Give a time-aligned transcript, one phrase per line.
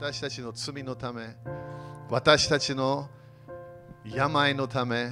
[0.00, 1.26] 私たちの罪のため、
[2.08, 3.06] 私たちの
[4.02, 5.10] 病のため、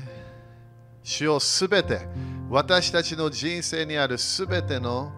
[1.03, 2.09] 主をすべて、
[2.49, 5.13] 私たちの人生にあるすべての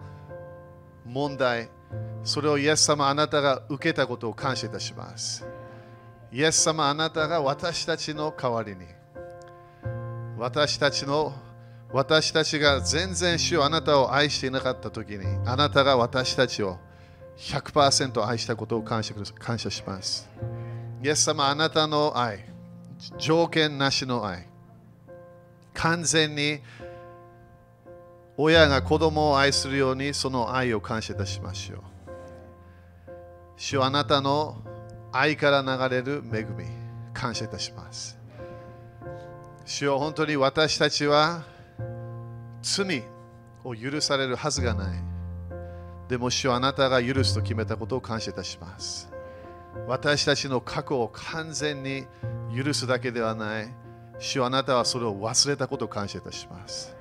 [1.05, 1.69] 問題、
[2.25, 5.47] それをイエス様あなたが受けたことを感謝いたします。
[6.33, 8.85] イエス様あなたが私たちの代わりに、
[10.37, 11.33] 私たちの
[11.93, 16.77] 私たちが全然主よあなたを愛していなかったときに、あなたが私たちを
[17.41, 20.29] 100%愛したことを感謝感謝します。
[21.03, 22.45] イエス様、あなたの愛、
[23.17, 24.47] 条件なしの愛、
[25.73, 26.59] 完全に
[28.37, 31.79] 親が子供を愛するようにその愛を感謝いたしましょう。
[33.57, 34.61] 主よあなたの
[35.11, 36.65] 愛から流れる恵み、
[37.11, 38.19] 感謝いたします。
[39.65, 41.43] 主よ本当に私たちは
[42.61, 43.03] 罪
[43.63, 45.10] を許されるはずがない。
[46.11, 49.09] でも主よあなたが許すと決めたことを感謝いたします。
[49.87, 52.05] 私たちの過去を完全に
[52.53, 53.73] 許すだけではない。
[54.19, 56.93] 主よあなたはそれを忘れたことを感謝いたします。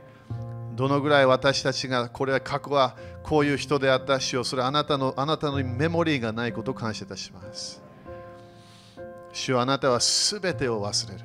[0.77, 2.94] どのぐらい私たちがこれは過去は
[3.25, 7.83] こういう人であった主よそれあなたのあなたのメモリーがないことを感謝いたします。
[9.33, 11.25] 主よあなたはすべてを忘れる。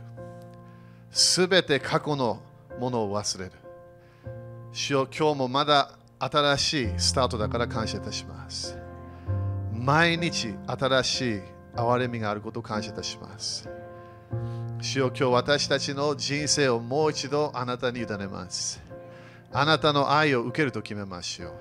[1.12, 2.42] すべて過去の
[2.80, 3.52] ものを忘れる。
[4.74, 8.78] 主よ今日もまだ新しいスタートだから感謝いたします。
[9.74, 11.42] 毎日新しい
[11.76, 13.70] 憐れみがあることを感謝いたします。
[14.82, 18.82] 主よ今日私たちの人生をもう一度あなたに委ねます。
[19.52, 21.52] あなたの愛を受けると決めましょう。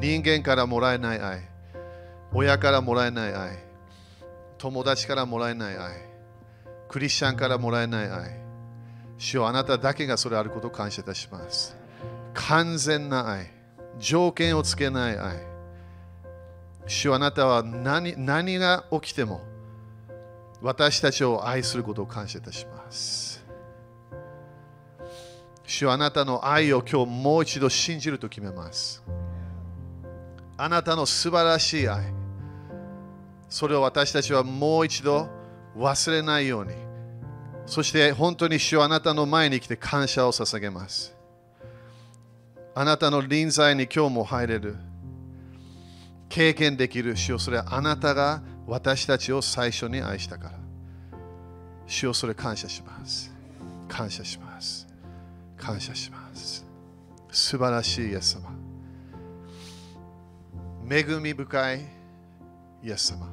[0.00, 1.40] 人間からもらえない愛、
[2.32, 3.58] 親からもらえない愛、
[4.58, 5.92] 友達からもらえない愛、
[6.88, 8.42] クリスチャンからもらえない愛。
[9.18, 11.76] 主よあなただけがそれあることを感謝いたします。
[12.34, 13.51] 完全な愛、
[13.98, 15.52] 条件をつけない愛。
[16.86, 19.40] 主よあなたは何何が起きても
[20.60, 23.44] 私たちを愛することを感謝いたします。
[25.64, 29.02] 主よあなたの愛を今日もう一度信じると決めます。
[30.56, 32.12] あなたの素晴らしい愛、
[33.48, 35.28] それを私たちはもう一度
[35.76, 36.74] 忘れないように、
[37.66, 41.16] そして本当に主よあなたの前に来て感謝を捧げます。
[42.74, 44.76] あなたの臨在に今日も入れる。
[46.28, 50.58] 経験できる主よそれはあなたが私たちを最初に愛したから。
[51.86, 53.30] 主よそれ感謝します。
[53.88, 54.86] 感謝します。
[55.58, 56.64] 感謝します。
[57.30, 58.50] 素晴らしいイエス様。
[60.90, 61.80] 恵み深い
[62.82, 63.28] イエス様。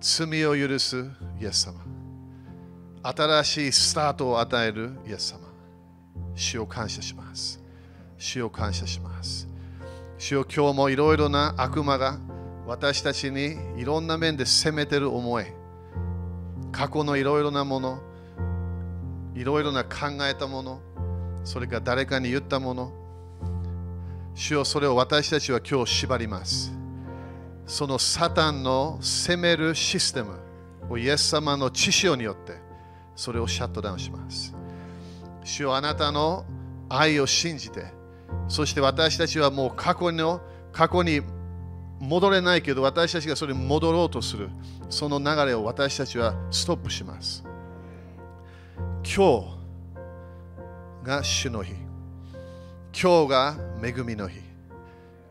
[0.00, 1.08] 罪を許す
[1.40, 1.74] イエス様。
[3.02, 5.38] 新しいスタートを与えるイエス様。
[6.34, 7.59] 主を感謝します。
[8.20, 9.48] 主を感謝します。
[10.18, 12.18] 主よ今日もいろいろな悪魔が
[12.66, 15.46] 私たちにいろんな面で責めてる思い、
[16.70, 17.98] 過去のいろいろなもの、
[19.34, 20.80] いろいろな考えたもの、
[21.44, 22.92] それから誰かに言ったもの、
[24.34, 26.72] 主よそれを私たちは今日縛ります。
[27.66, 30.38] そのサタンの責めるシステム
[30.90, 32.58] をイエス様の知識によって
[33.14, 34.54] それをシャットダウンします。
[35.42, 36.44] 主よあなたの
[36.90, 37.98] 愛を信じて、
[38.48, 40.40] そして私たちはもう過去の
[40.72, 41.20] 過去に
[42.00, 44.48] 戻れないけど私たちがそれに戻ろうとする
[44.88, 47.44] その流れを私たちはストップします。
[49.04, 49.60] 今日
[51.04, 51.74] が主の日。
[52.92, 54.40] 今日が恵みの日。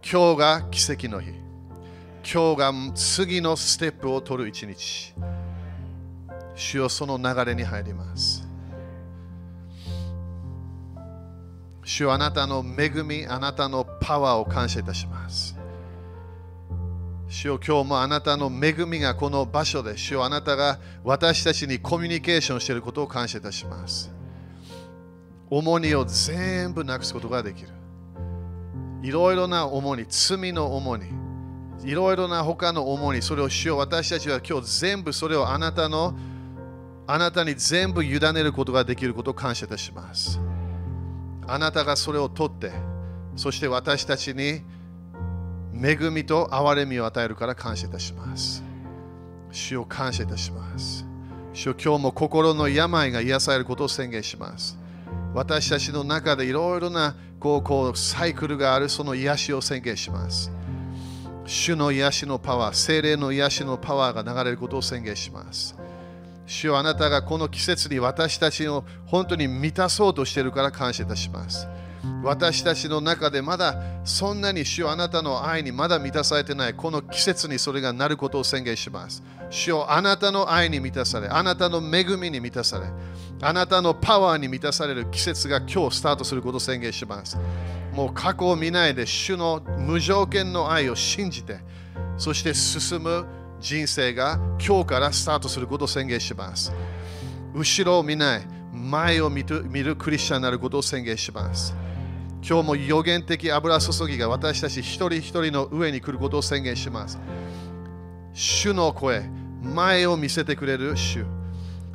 [0.02, 1.32] 今日が奇跡の日。
[2.24, 5.14] 今日が次のステップを取る一日。
[6.56, 8.49] 主よその流れに入ります。
[11.90, 15.58] 主よあなたの恵み、あなたのパワーを感謝いたします。
[17.28, 24.12] 主よ今日もあなたの恵みがこの場所で、主よあなたが私たちにコミュニケーションしていることを感謝いたします。
[25.50, 27.70] 重荷を全部なくすことができる。
[29.02, 31.06] いろいろな重荷、罪の重荷、
[31.84, 36.16] いろいろな他の重荷、それを主よ私たちは今日全部それをあなたの
[37.08, 40.40] あなたに全部委ねることができることを感謝いたします。
[41.52, 42.72] あなたがそれを取って、
[43.36, 44.62] そして私たちに
[45.74, 48.64] 恵みと憐れみを与えるから感謝いたします。
[49.52, 51.06] 主を感謝いたします。
[51.54, 54.78] 主よ今日も心の病が癒されることを宣言します。
[55.34, 60.52] 私たちの中でいろいろなこうこうサイクルがあるその癒しを宣言します。
[61.46, 65.76] 主の癒しのパワー、精霊の癒しのパワーが流れることを宣言します。
[66.50, 71.68] 主よあなたがこの季節に私たちを本当に満たそうとしているから感謝いたします。
[72.24, 79.22] 私たちの中でまだそんなに主よあなたの愛にまだ満たされてないこの季節にそれがなることを宣言します。
[79.52, 82.88] 主よあなたの愛に満たされ、あなたの恵みに満たされ、
[83.42, 87.38] あなたのパワーに満たされる季節が今日スタートすることを宣言します。
[87.94, 91.60] もう過去を見ないで主の無条件の愛を信じて、
[92.18, 93.28] そして進む
[93.60, 96.74] 人生が今日からスタートすることを宣言します。
[97.54, 101.76] 後ろを見ない、前を見るクリスチャンになることを宣言します。
[102.42, 107.20] 今日も予言的油注ぎが私たち一人一人の上に来ることを宣言します。
[108.34, 109.30] 主の声、
[109.62, 111.26] 前を見せてくれる主、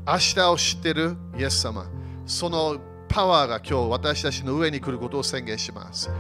[0.07, 1.87] 明日を知っているイエス様、
[2.27, 2.77] その
[3.09, 6.11] パワーが今日私たちの上に来ることを宣言します。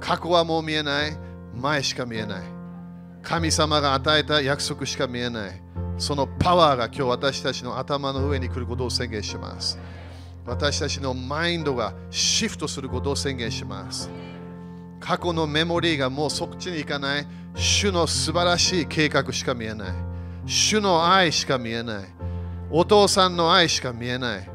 [0.00, 1.16] 過去はもう見えない、
[1.60, 2.53] 前しか見えない。
[3.24, 5.60] 神様が与えた約束しか見えない。
[5.96, 9.78] そのパワーが今日私たちの頭の上に来ることを宣言します。
[10.44, 14.10] 私たちのマインドがシフトすることを宣言します。
[15.00, 17.26] 過去のメモリーがもうそっちに行かない。
[17.54, 19.92] 主の素晴らしい計画しか見えない。
[20.44, 22.04] 主の愛しか見えない。
[22.70, 24.50] お父さんの愛しか見えない。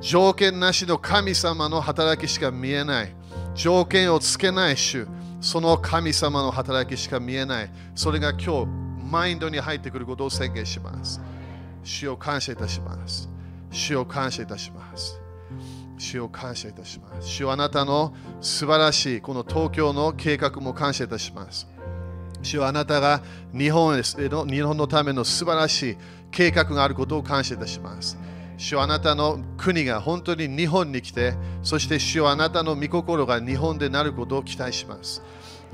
[0.00, 3.14] 条件なしの神様の働きしか見えない。
[3.54, 5.06] 条件をつけない主。
[5.44, 7.70] その神様の働きしか見えない。
[7.94, 8.66] それが今日、
[9.10, 11.20] マインドに入ってくることを宣言します。
[11.82, 13.28] 主を感謝いたします。
[13.70, 15.20] 主を感謝いたします。
[15.98, 17.28] 主を感謝いたします。
[17.28, 21.68] 主あなたの素晴らしいこの東京の計画も感謝いたします。
[22.42, 23.20] 主はあなたが
[23.52, 25.96] 日本の日本のための素晴らしい
[26.30, 28.16] 計画があることを感謝いたします。
[28.64, 35.22] 主はあなたの国が本当に日本に来て、そして主はあなたの御心が日本でなることを期待します。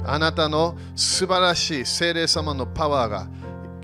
[0.04, 3.28] あなたの素晴らしい精霊様のパワーが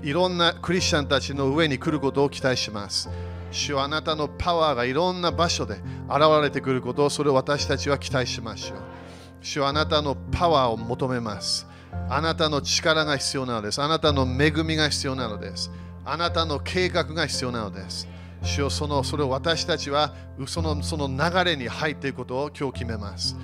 [0.03, 3.09] いろんなクリスチャンたちの上に来ることを期待します。
[3.49, 5.75] 主はあなたのパワーがいろんな場所で
[6.09, 8.79] 現れてくることをそれを私たちは期待しましょう。
[9.41, 11.65] 主はあなたのパワーを求めます。
[12.09, 13.81] あなたの力が必要なのです。
[13.81, 15.71] あなたの恵みが必要なのです。
[16.03, 18.05] あなたの計画が必要なのです。
[18.47, 20.15] 主よそのそれを私たちは
[20.47, 23.35] そのその流れに入っていくことを今日決めます。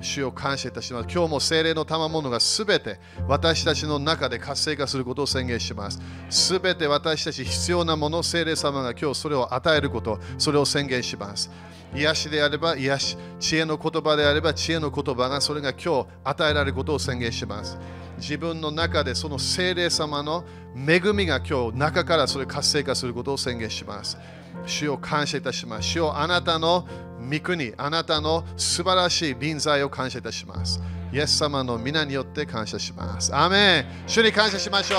[0.00, 1.08] 主を感謝いたします。
[1.12, 6.00] 今日も精霊の賜物がすべて私たちの中で活性化することを宣言します。
[6.28, 11.50] すべて私たち必要なもの、精霊様が今日それを与えること、それを宣言します。
[11.94, 17.78] 癒しであれば癒し、知恵の言葉であれば知恵の言葉がそれが今日与えられることを宣言します。
[18.18, 20.44] 自分の中でその精霊様の
[20.76, 24.18] 恵みが今日中からそれ活性化することを宣言します。
[24.68, 25.88] 主を感謝いたします。
[25.88, 26.86] 主をあなたの
[27.30, 30.80] 御国、あなたの素晴らしい臨在を感謝いたします。
[31.12, 33.34] イエス様の皆によって感謝します。
[33.34, 34.98] アメン主に感謝しましょ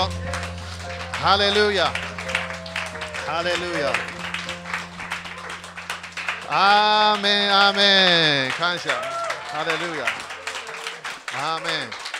[1.16, 1.86] ハレルヤ
[3.26, 3.92] ハレルヤ
[6.48, 10.04] アーメンアーメン感謝ハレルヤ
[11.32, 12.10] アーメン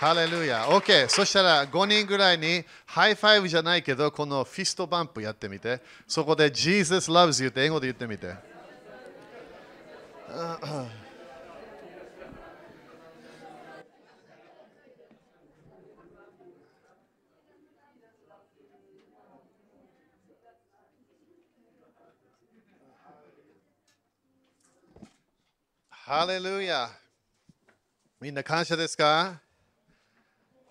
[0.00, 0.64] ハレルヤ。
[0.64, 1.08] OK。
[1.08, 5.80] そしたら5人ぐらいに high five じゃないけど、この fist bump やってみて。
[6.08, 8.34] そこで Jesus loves you って英語で言ってみて。
[25.90, 26.90] ハレルヤ。
[28.20, 29.40] みんな感謝ですか？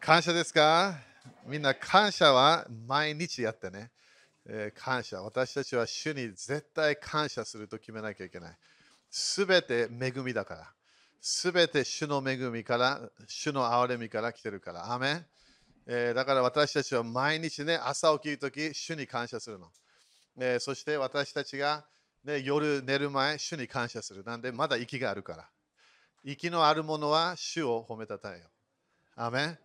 [0.02, 1.09] 感謝ですか？
[1.50, 3.90] みんな感謝は毎日やってね、
[4.46, 5.24] えー、感謝。
[5.24, 8.58] 私たちは主に絶対感謝すると決めなきゃいけない。
[9.10, 10.68] すべて恵みだから。
[11.20, 14.94] すべて主の恵みから、主の憐れみから来てるから。
[14.94, 15.26] アメン、
[15.88, 19.72] えー、だから私たちは毎日ね、朝起きるとき、主に感謝するの。
[20.38, 21.84] えー、そして私たちが、
[22.24, 24.24] ね、夜寝る前、主に感謝する。
[24.24, 25.50] なんで、まだ息があるから。
[26.24, 28.46] 息のあるものは主を褒めたたえよ。
[29.16, 29.60] アメン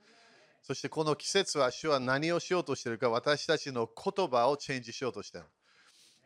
[0.65, 5.47] そしてこの季節は主は何をしようとしているか私たちの言葉をチェンジしようとしている。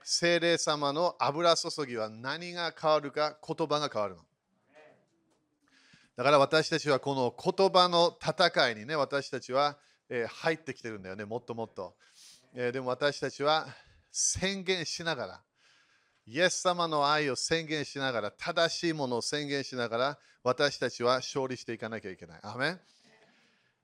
[0.04, 4.22] 精霊様の油注ぎは何が変わるか言葉が変わるの。
[6.14, 9.76] だから私たちはこの言葉の戦いにね私たちは、
[10.08, 11.94] え入ってきてるんだよねもっともっと、
[12.54, 13.66] えでも私たちは
[14.10, 15.40] 宣言しながら
[16.26, 22.40] イエス様の愛を宣言しながら正しいものを宣言しながら私たちは勝利していかなきゃいけない。
[22.42, 22.80] アメン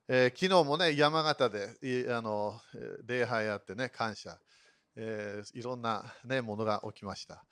[0.07, 2.61] えー、昨日もね、山形であの
[3.07, 4.37] 礼拝あってね、感謝、
[4.95, 7.43] えー、いろんな、ね、ものが起きました。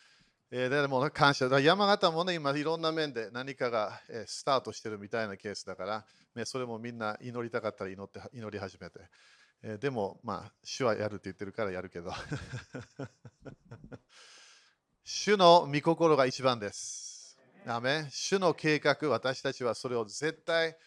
[0.51, 1.47] えー、でも、ね、感謝。
[1.59, 6.05] 山形もね、今いろんな面で何かが、えー、スタートしてるみたいなケースだから、
[6.35, 8.99] ね、それもみんな祈りたかったら祈って祈り始めて。
[9.63, 12.13] えー、でも、まあ、主はやるって言ってるからやるけど。
[15.03, 17.35] 主の御心が一番です。
[17.65, 20.77] アメ主の計画、私たちはそれを絶対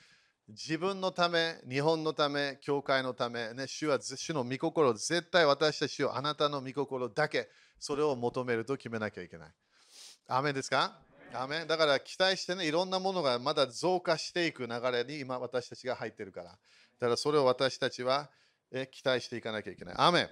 [0.48, 7.48] 自分のため、日本のため、教会のため、ね、主は主の御心絶対私たちをあなたの御心だけ、
[7.80, 9.48] それを求めると決めなきゃいけない。
[10.28, 10.98] アメですか？
[11.34, 16.50] アメだから期待してね、いろんなものがまだ増加していく流れに今私たちが入ってるから。
[16.50, 16.56] だ
[17.00, 18.30] からそれを私たちは
[18.70, 19.94] え期待していかなきゃいけない。
[19.98, 20.28] アメン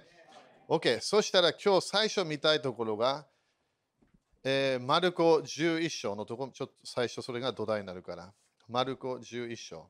[0.69, 3.25] OK、そしたら今日最初見たいところが、
[4.45, 8.33] えーマルコ11章のところ、ちょっと最初それが土台になるから。
[8.67, 9.89] マルコ11章。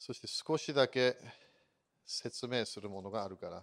[0.00, 1.14] そして少しだけ
[2.06, 3.62] 説明するものがあるから。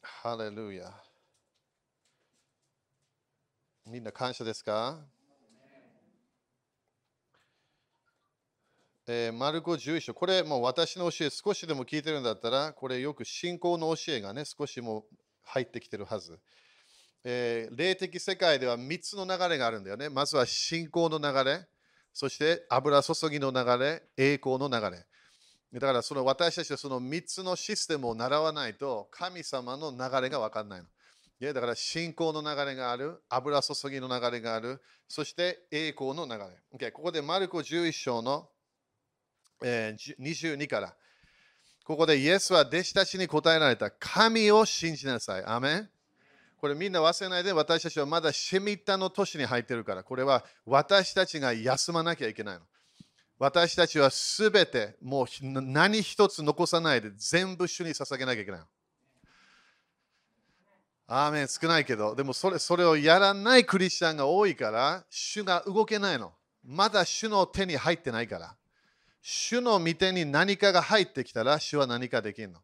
[0.00, 0.94] ハレルヤ。
[3.84, 5.04] みんな感謝ですか？
[9.08, 15.04] えーマルコ11章、これもう私の教え少しでも聞いてるんだったら、これよく信仰の教えがね、少しも
[15.42, 16.38] 入ってきてるはず。
[17.28, 20.08] えー霊的世界では3つの流れがあるんだよね。
[20.08, 21.66] まずは信仰の流れ、
[22.12, 25.04] そして油注ぎの流れ、栄光の流れ。
[25.72, 30.86] だからその私たちはその3つのシステムを習わないと神様の流れが分かんないの。
[31.40, 36.46] いやだから信仰の流れがある、油注ぎの流れがある、そして栄光の流れ。
[36.78, 38.48] Okay ここでマルコ11章の、
[39.64, 40.94] えー22から。
[41.84, 43.90] ここでイエスは弟子たちに答えられた。
[43.90, 45.44] 神を信じなさい。
[45.44, 45.90] アメン
[46.66, 52.62] これみんな忘れないで、私たちはまだシェミッタの年に入ってるから、これは私たちが休まなきゃいけないの。
[53.38, 58.66] 私たちはすべて、もう何一つ残さないで全部主に捧げなきゃいけないの。
[61.06, 66.32] アーメン少ないけど、でもそれそれをやらないクリスチャンが多いから、主が動けないの。
[66.64, 68.56] まだ主の手に入ってないから。
[69.22, 72.58] 主の御手に何かが入ってきたら、主は何かできるの。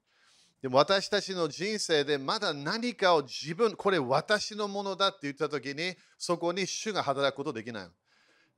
[0.63, 7.89] でも私たちの人生でまだ何かを自分、これ私のものだって言ったときに、そこに主が働くことできない。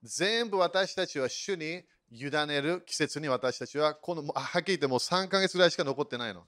[0.02, 6.44] 全部私たちは主に委ねる季節に私たちはこのはっきり言ってもう3ヶ月ぐらいしか残ってないの。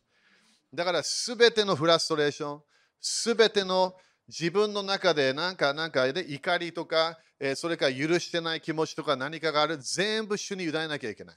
[0.75, 2.63] だからすべてのフラストレーション、
[3.01, 3.95] すべての
[4.29, 11.37] 自分の中でなんかなんかで怒りとか、えそれから許してない気持ちとか何かがある、全部主に委ねなきゃいけない。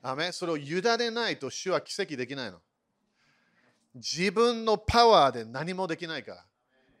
[0.00, 2.62] アメそれを委ねないと主は奇跡できないの。
[3.94, 6.44] 自分のパワーで何もできないから。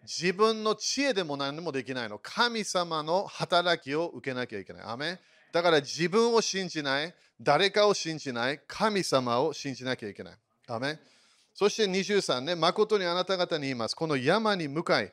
[0.02, 2.18] 自分の知恵でも何もできないの。
[2.18, 4.82] 神様の働きを受けなきゃいけない。
[4.84, 5.20] アメ
[5.52, 10.34] だから自分を信じない、誰かを信じない、神様を信じなきゃいけない。
[10.68, 10.98] アメ
[11.54, 13.94] そして23ね、誠にあなた方に言います。
[13.94, 15.12] この山に向かい、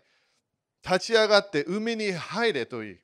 [0.85, 2.95] 立ち上がって海に入れと言い。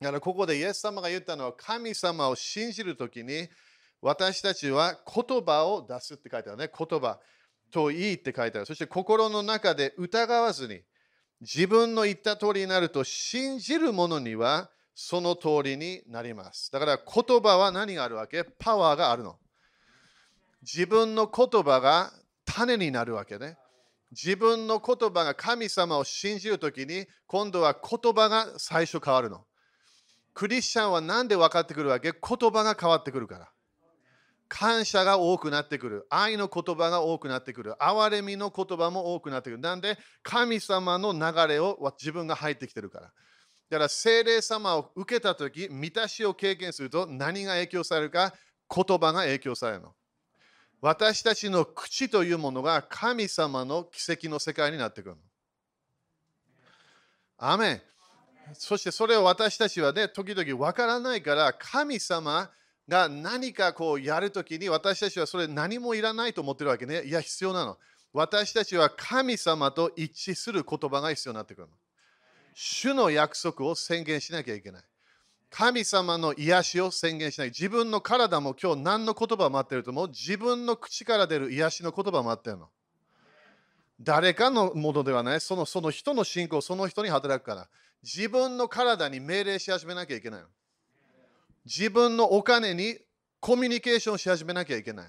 [0.00, 3.48] だからここでイエス様が言ったのは、神様を信じるときに、
[4.00, 6.70] 私たちは言葉を出すって書いてあるね。
[6.76, 7.18] 言葉
[7.70, 8.66] といいって書いてある。
[8.66, 10.80] そして心の中で疑わずに、
[11.40, 16.72] 自分の言った通りになると信じる者にはその通りになります。
[16.72, 18.42] だから言葉は何があるわけ？
[18.42, 19.36] パワーがあるの。
[20.62, 22.12] 自分の言葉が
[22.44, 23.56] 種になるわけね。
[24.10, 29.44] 自分の言葉が神様を信じるときに今度は言葉が最初変わるの。
[30.34, 32.12] クリスチャンは何で分かってくるわけ？
[32.12, 33.48] 言葉が変わってくるから。
[34.48, 36.06] 感謝が多くなってくる。
[36.10, 37.74] 愛の言葉が多くなってくる。
[37.80, 39.58] 憐れみの言葉も多くなってくる。
[39.58, 43.12] なんで神様の流れを自分が入ってきてるから。
[43.70, 48.32] だから聖霊様を受けたとき、満たしを経験すると何が影響されるか
[48.74, 49.94] 言葉が影響されるの。
[50.80, 55.20] 私たちの口というものが神様の奇跡の世界になってくるの。
[57.36, 57.82] アメン
[58.54, 62.50] そしてそれを私たちはね、時々わからないから、神様
[62.88, 67.02] が何かこうやるときに私たちはそれ何もいらないと思ってるわけね。
[67.02, 67.76] いや、必要なの。
[68.14, 71.74] 私たちは神様と一致する言葉が必要になってくるの。
[72.54, 74.82] 主の約束を宣言しなきゃいけない。
[75.50, 77.48] 神様の癒しを宣言しない。
[77.48, 80.08] 自分の体も今日何の言葉を待ってると思う？
[80.08, 82.68] 自分の口から出る癒しの言葉を待ってるの。
[84.00, 85.40] 誰かのものではない。
[85.40, 87.68] そのその人の信仰、その人に働くから。
[88.02, 90.46] 自分の体に命令し始めなきゃいけないの。
[91.68, 92.96] 自分のお金に
[93.40, 95.06] コミュニケーションし始めなきゃいけない。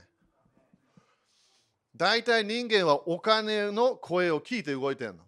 [1.96, 5.24] 大体人間はお金の声を聞いて動いてるの。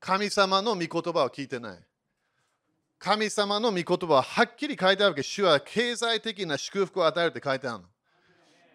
[0.00, 1.78] 神様の御言葉を聞いてない。
[2.98, 5.22] 神様の御言葉ははっきり書いてあるわけ。
[5.22, 7.84] 主は経済的な祝福を与えるって書いてあるの。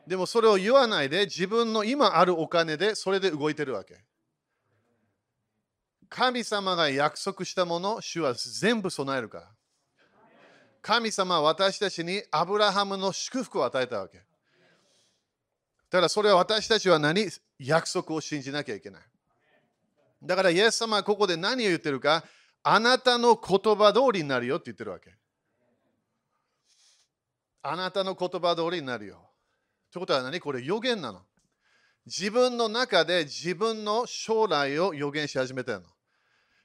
[0.06, 4.04] でもそれを言わないで自分の今あるお金でそれで動いてるわけ。
[6.10, 9.53] 神様が約束したもの、主は全部備えるから。
[10.84, 14.18] 神様は私たちにアブラハムの祝福を与えたわけ。
[14.18, 14.24] だ
[15.92, 17.26] からそれは私たちは何？
[17.58, 19.02] 約束を信じなきゃいけない。
[20.22, 22.26] だからイエス様はここで何を言ってるか、
[22.64, 25.14] あなたの言葉通りになるよって言ってるわけ。
[27.62, 29.22] あなたの言葉通りになるよ。
[29.90, 30.42] ということは何？
[30.42, 31.22] これ予言なの。
[32.06, 35.88] 自分の中で自分の将来を予言し始めてるの。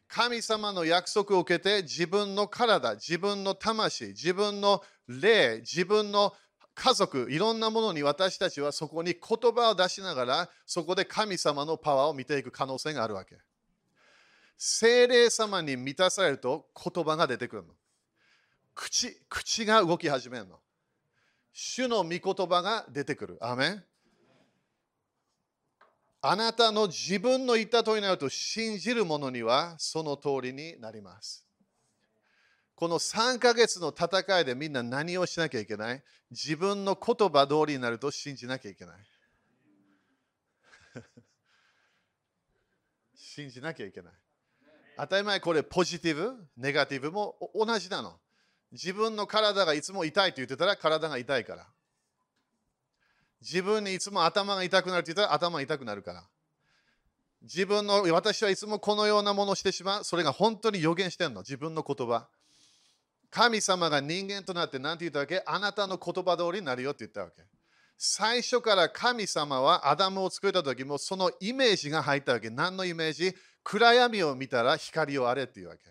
[0.08, 6.34] 神様の約束を受けて自分の体、自分の魂、自分の霊、自分の
[6.74, 13.36] 家族、いろんなものに私たちはそこに言葉を出しながら、そこで神様のパワーを見ていく可能性があるわけ。
[14.56, 17.74] 精霊様に満たされると言葉が出てくるの。
[18.74, 20.58] 口、口が動き始めるの。
[21.52, 23.38] 主の御言葉が出てくる。
[23.40, 23.84] アメン
[26.20, 31.46] あなたの自分の言った通りになると信じる者にはその通りになります。
[32.74, 36.02] この3ヶ月の戦いでみんな何をしなきゃいけない？
[36.30, 38.96] 自分の言葉通りになると信じなきゃいけない。
[43.14, 44.12] 信じなきゃいけない。
[44.96, 48.20] 当たり前これポジティブ、ネガティブも同じなの。
[48.72, 51.66] 自分の体がいつも痛いと言ってたら体が痛いから。
[53.40, 56.24] 自分にいつも頭が痛くなるって言ったら頭が痛くなるから。
[57.42, 60.04] 自分の私はいつもこのようなものをしてしまう。
[60.04, 61.40] それが本当に予言してるの。
[61.42, 62.26] 自分の言葉。
[63.30, 65.42] 神様が人間となって何て言ったわけ？
[65.46, 67.42] あなたの言葉通りになるよって言ったわけ。
[67.96, 72.50] 最初から神様はアダムを作った時もそのイメージが入ったわけ。
[72.50, 73.34] 何のイメージ？
[73.62, 75.82] 暗闇を見たら光をあれっていうわけ。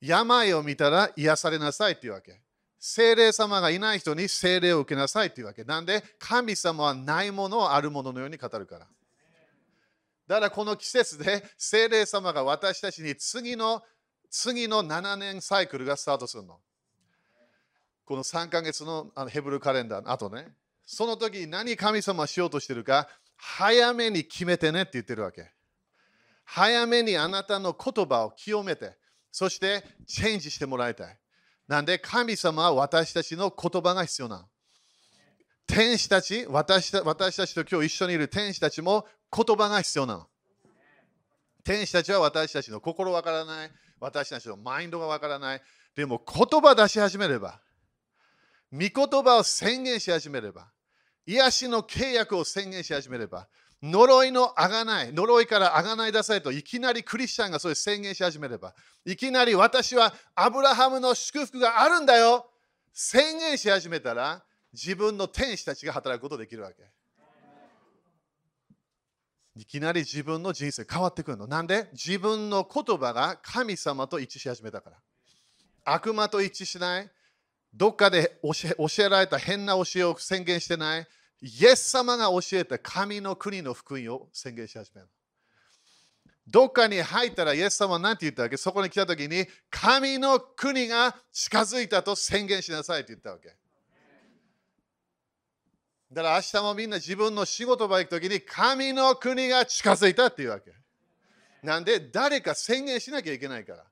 [0.00, 2.40] 病を見たら癒されなさいっていうわけ。
[2.78, 5.64] 精霊様がいない人に精霊を受けなさいっていうわけ。
[5.64, 8.86] なんで神様はないものをあるもののように語るから。
[10.26, 13.82] だからこの季節で精霊様が私たちに次の
[14.30, 16.58] 次の7年サイクルがスタートするの。
[18.04, 20.54] この3ヶ月のヘブルカレンダーの後ね。
[20.84, 25.50] その時に何神様はしようとしてるか、早めに決めてねって言ってるわけ。
[26.44, 28.96] 早めにあなたの言葉を清めて、
[29.32, 31.18] そしてチェンジしてもらいたい。
[31.68, 34.46] なんで神様は私たちの言葉が必要な。
[35.66, 40.28] 天使たち私た、私たちと今日一緒にいる天使たちも言葉が必要なの。
[41.64, 45.62] 天使たちは私たちの心わからない、私たちのマインドがわからない。
[45.96, 47.60] でも言葉出し始めれば、
[48.72, 50.70] 御言葉を宣言し始めれば、
[51.26, 53.48] 癒しの契約を宣言し始めれば、
[53.82, 62.50] 呪いのあがない、呪いからあがない出されといきなりクリスチャンがそれ宣言し始めれば、いきなり私はアブラハムの祝福があるんだよ
[62.92, 66.76] 宣言し始めたら、自分の天使たちが働くことできるわけ。
[69.58, 71.46] いきなり自分の人生変わってくるの。
[71.46, 71.88] なんで？
[71.92, 74.96] 自分の言葉が神様と一致し始めたから。
[75.84, 77.10] 悪魔と一致しない。
[77.72, 81.06] どっかで教えられた変な教えを宣言してない。
[81.40, 85.08] イエス様が教えた神の国の福音を宣言し始める。
[86.46, 93.54] どっかに入ったらイエス様は何て言ったわけそこに来た時に神の国が近づいたと宣言しなさいって言ったわけ。
[96.12, 100.72] だから明日もみんな自分の仕事場行く時に神の国が近づいたっていうわけ。
[101.62, 103.84] なんで誰か宣言しなきゃいけないから。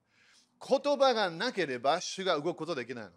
[0.67, 3.11] 言葉がなければ主が動くことできないの。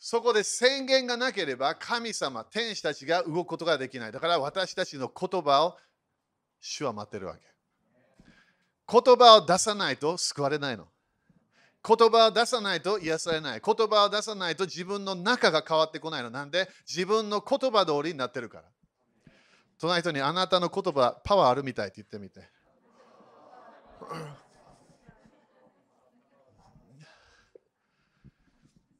[0.00, 4.12] そこで宣言がなければ神様、天使たちが動くことができない。
[4.12, 5.76] だから私たちの言葉を
[6.60, 7.40] 主は待ってるわけ。
[8.90, 10.86] 言葉を出さないと救われないの。
[11.86, 13.62] 言葉を出さないと癒されない。
[13.64, 16.30] 言葉を出さないと自分の中が変わってこないの。
[16.30, 16.68] なんで？
[16.88, 18.64] 自分の言葉通りになってるから。
[19.80, 22.48] 隣人にあなたの言葉、パワーあるみたいって言ってみて。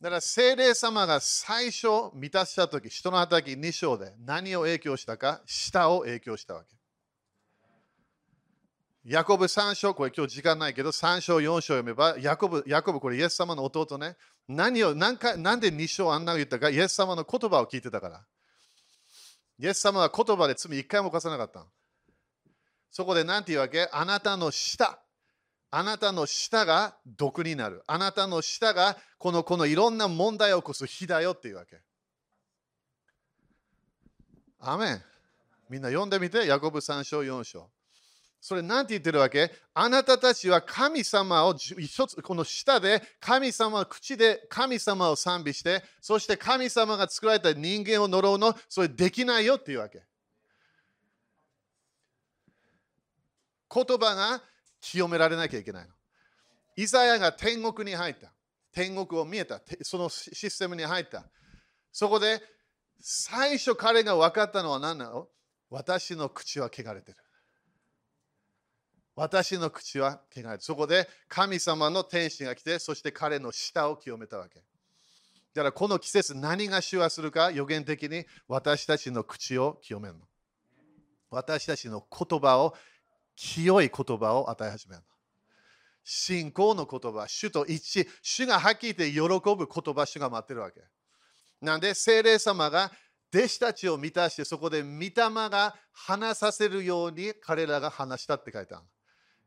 [0.00, 6.68] だから精霊様が最初満たしたとき、人の働き2章で何を影響したか、舌を影響したわけ。
[9.04, 14.16] ヤコブ3章、これ今日時間ないけど、3章、4章読めば、ヤコブ、ヤコブこれイエス様の弟ね。
[14.46, 18.24] 何を、何かなんで2章あんな言ったか、イエス様の言葉を聞いてたから。
[19.58, 21.66] イエス様は言葉で罪一回も犯さなかった。
[22.90, 23.88] そこで何て言うわけ？
[23.90, 25.00] あなたの舌。
[25.70, 27.83] あなたの舌が毒になる。
[27.87, 31.81] あなたの舌がこのこのいろんな問題を起こす火だよっていうわけ。
[34.61, 35.02] アメン。
[35.68, 37.68] みんな読んでみて、ヤコブ3章4章。
[38.40, 39.52] それ何て言ってるわけ？
[39.74, 50.02] あなたたちは神様を一つ、この舌で神様、口で神様を賛美して、そして神様が作られた人間を呪うの、それできないよっていうわけ。
[53.74, 54.40] 言葉が
[54.81, 55.91] 清められなきゃいけないの。
[56.77, 58.33] イザヤが天国に入った。
[58.73, 59.61] 天国を見えた。
[59.83, 61.25] そのシステムに入った。
[61.91, 62.41] そこで
[63.01, 65.27] 最初彼が分かったのは何なの？
[65.71, 67.17] 私の口は汚れてる。
[69.17, 70.57] 私の口は汚れてる。
[70.61, 74.61] そこで神様の天使が来て、そして彼の舌を清めたわけ。
[75.55, 77.51] だからこの季節何が手話するか？
[77.51, 80.21] 予言的に私たちの口を清めるの。
[81.31, 82.75] 私たちの言葉を
[83.38, 85.03] 清い言葉を与え始める。
[86.03, 90.81] 信仰の言葉、主と一致、主がはっきり言って喜ぶ言葉、主が待ってるわけ。
[91.61, 92.90] なんで、聖霊様が
[93.33, 98.85] 弟子たちを満たして、そこで御霊が話させるように彼らが話したって書いてある。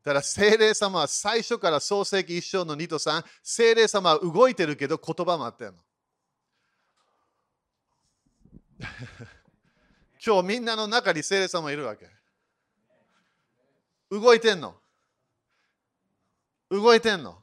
[0.04, 5.78] だから聖霊様は最初から創世記一章の2と3、聖霊様は動いてるけど言葉もあってるの。
[10.26, 12.21] 今日みんなの中に聖霊様いるわけ。
[14.12, 14.76] 動いてんの。
[16.70, 17.42] 動いてんの。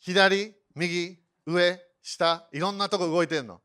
[0.00, 3.60] 左、右、上、下、いろんなとこ動いてんの。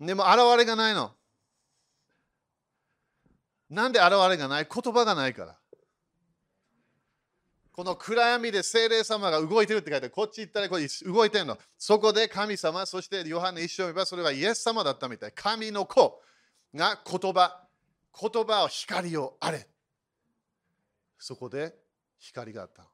[0.00, 1.12] でも現れがないの。
[3.70, 4.68] なんで現れがない？
[4.68, 5.56] 言葉がないから。
[7.70, 11.56] この暗闇で精霊様が動いてるって書いてこっち行ったらこっち動いてるの。
[11.78, 15.32] そこで神様、そしてヨハネ一生見ればそれはイエス様だったみたい。
[15.32, 16.20] 神の子
[16.74, 17.62] が言葉、
[18.20, 19.66] 言葉を光をあれ。
[21.22, 21.72] そこで
[22.18, 22.90] 光があった。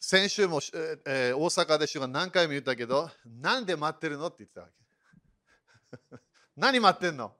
[0.00, 0.60] 先週も、
[1.06, 4.68] えー、大阪で主が何回も言ったけど、なんで待ってるのって言ってたわ
[6.10, 6.18] け。
[6.56, 7.32] 何待ってんの？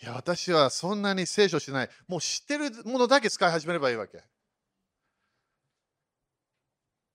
[0.00, 1.90] いや、私はそんなに聖書しない。
[2.06, 4.24] もう知ってるものだけ使い始めればいいわけ。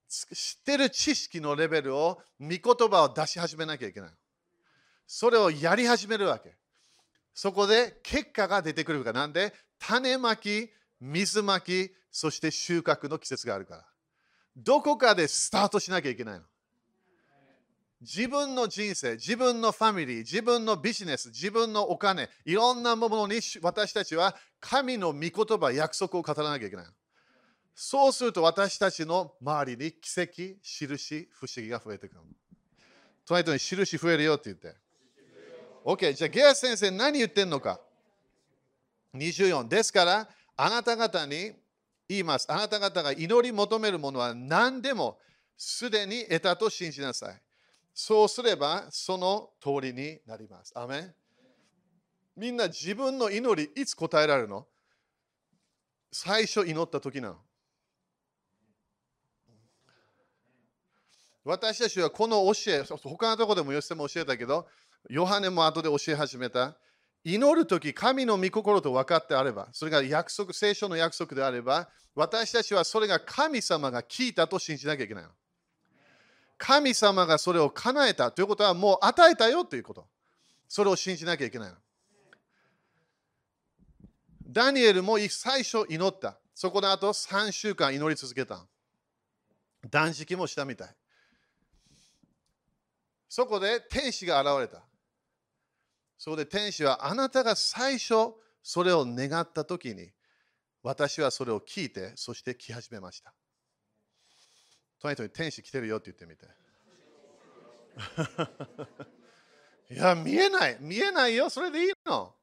[0.08, 4.14] 知ってる知識のレベルを、御言葉を出し始めなきゃいけない。
[5.06, 6.54] それをやり始めるわけ。
[7.34, 9.20] そこで結果が出てくるから。
[9.20, 13.84] なんで種まき、水まき、そして収穫の季節があるから。
[14.56, 16.44] どこかでスタートしなきゃいけないの。
[18.00, 26.86] 自分の人生、自分のファミリー、自分のビジネス、自分のお金、いろんなものに私たちは神の御言葉、約束を語らなきゃいけない。
[27.74, 32.20] そうすると私たちの周りに奇跡、印、不思議が増えてくる。
[33.26, 34.83] 隣人に印増えるよって言って。
[35.84, 37.78] OK、じゃあゲア先生何言ってんのか
[39.14, 39.68] ?24。
[39.68, 41.52] ですから、あなた方に
[42.08, 42.50] 言います。
[42.50, 45.18] あなた方が祈り求めるものは何でも
[45.58, 47.40] すでに得たと信じなさい。
[47.92, 50.72] そうすればその通りになります。
[50.74, 51.14] アメン
[52.36, 54.66] みんな自分の祈りいつ答えられるの？
[56.10, 57.36] 最初祈った時なの。
[61.44, 64.66] 私たちはこの教え、他のところでも吉瀬も教えたけど、
[65.08, 66.76] ヨハネも後で教え始めた。
[67.24, 75.30] 祈るとき、神の御心と分かってあれば、それが約束、聖書の約束であれば、私たちはそれが神様が聞いたと信じなきゃいけないの。
[76.58, 80.06] 神様がそれを叶えたということはもう与えたよということ。
[80.68, 81.72] それを信じなきゃいけない。
[84.46, 86.38] ダニエルも最初祈った。
[86.54, 88.64] そこの後3週間祈り続けた。
[89.90, 90.88] 断食もしたみたい。
[93.28, 94.84] そこで天使が現れた。
[96.18, 100.10] そこで天使はあなたが最初それを願ったときに
[100.82, 103.32] 私はそれを聞いてそして来始めました。
[105.00, 106.46] 隣人に天使来てるよって言ってみて。
[109.94, 110.78] いや、見えない。
[110.80, 111.50] 見えないよ。
[111.50, 112.34] それでいいの。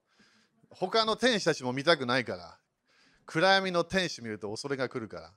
[0.69, 2.59] 他の天使たちも見たくないから。
[3.25, 5.33] 暗闇の天使見ると恐れが来るから。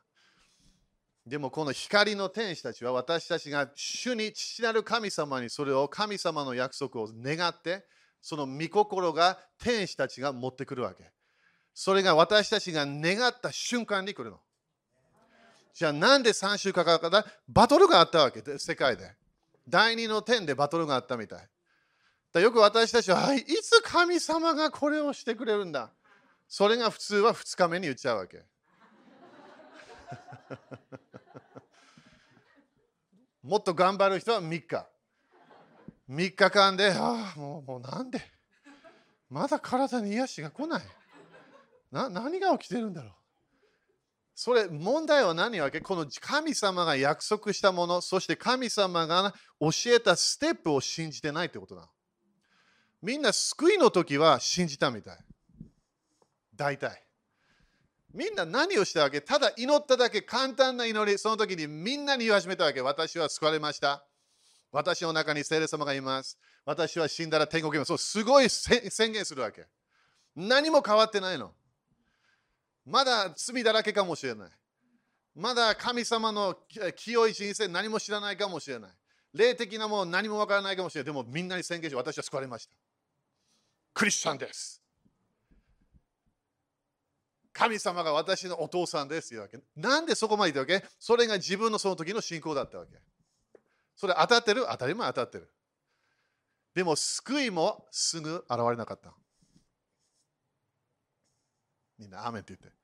[1.27, 7.87] でもこの光の天使たちは私たちが主に父なる神様にそれを神様の約束を願って
[8.25, 11.13] その御心が天使たちが持ってくるわけ。
[11.75, 14.41] それが私たちが願った瞬間に来るの。
[15.75, 17.27] じゃあなんで3週間かるかった？
[17.47, 19.15] バトルがあったわけで、世界で。
[19.69, 21.47] 第2の点でバトルがあったみたい。
[22.33, 25.91] だよく私たちは、はい、いつ神様がこれをしてくれるんだ？
[26.49, 28.43] それが普通は2日目に言っちゃうわけ。
[33.43, 34.87] もっと頑張る人は3日。
[36.11, 38.21] 3日間で、ああ、もうもうなんで？
[39.31, 40.83] まだ体に癒しが来ない。
[41.91, 43.13] な何が起きてるんだろう？
[44.35, 45.81] それ問題は何わけ？
[45.81, 51.89] この神様が約束したもの、そして神様が教えたステップを信じてないってことだ。
[53.01, 55.19] みんな救いの時は信じたみたい。
[56.55, 57.03] 大体。
[58.13, 59.21] みんな何をしたわけ？
[59.21, 62.81] ただ祈っただけ簡単な祈り、その時にみんなに言い始めたわけ。
[62.81, 64.05] 私は救われました。
[64.75, 66.37] 私の中に聖霊様がいます。
[66.65, 67.89] 私は死んだら天国にいます。
[67.89, 69.67] そうすごい宣言するわけ。
[70.35, 71.53] 何も変わってないの。
[72.85, 74.51] まだ罪だらけかもしれない。
[75.37, 76.57] まだ神様の
[76.97, 78.91] 清い人生何も知らないかもしれない。
[79.33, 81.07] 霊的なもの何もわからないかもしれない。
[81.07, 82.75] でもみんなに宣言して私は救われました。
[83.95, 84.83] クリスチャンです。
[87.53, 89.61] 神様が私のお父さんですというわけ。
[89.77, 90.85] なんでそこまで言ったわけ？
[90.99, 92.99] それが自分のその時の信仰だったわけ。
[93.97, 94.67] それ当たってる？
[94.71, 95.51] 当たり前当たってる。
[96.75, 99.15] でも救いもすぐ現れなかった。
[101.99, 102.77] みんな、アメって言って。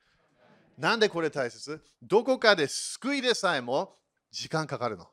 [0.78, 1.82] なんでこれ大切？
[2.00, 3.96] どこかで救いでさえも
[4.30, 5.08] 時間かかるの。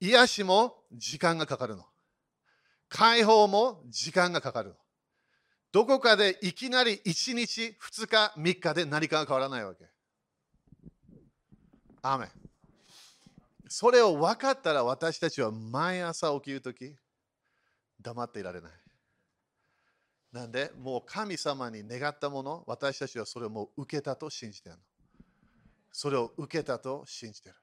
[0.00, 1.84] 癒しも時間がかかるの。
[2.88, 4.76] 解放も時間がかかるの。
[5.72, 9.84] どこかでいきなり1日、2日、3日で何かが変わらないわけ。
[12.00, 12.28] アメ
[13.68, 16.94] それを分かったら私たちは毎朝起きるとき
[18.00, 18.72] 黙っていられない。
[20.32, 24.82] なんで、もう神様に願ったもの、私たちはそれをもう受けたと信じてるの。
[25.92, 27.54] それを受けたと信じてる。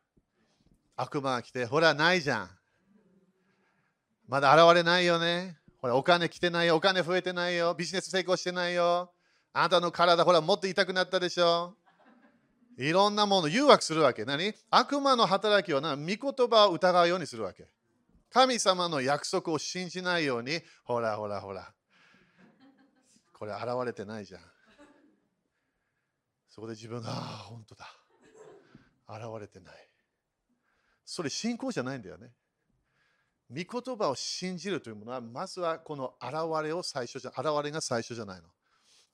[0.95, 2.49] 悪魔が来て、ほら、ないじゃん。
[4.27, 5.57] まだ現れないよね。
[5.79, 6.77] ほら、お金来てないよ。
[6.77, 7.75] お金増えてないよ。
[7.75, 9.13] ビジネス成功してないよ。
[9.53, 11.75] あなたの体、ほら、もっと痛くなったでしょ。
[12.77, 14.25] いろんなもの誘惑するわけ。
[14.25, 14.53] 何？
[14.69, 17.67] 悪魔の働きはな、御言葉を疑うようにするわけ。
[18.31, 21.71] 神様の約束を信じないように、ほらほらほら。
[23.33, 24.41] これ現れてないじゃん。
[26.49, 27.17] そこで自分が、ああ、
[27.49, 27.93] 本当だ。
[29.07, 29.89] 現れてない。
[31.05, 32.31] それ信仰じゃないんだよね。
[33.49, 36.33] 御言葉を信じるというものは、まずはこの現
[36.63, 38.47] れを最初じゃ、現れが最初じゃないの。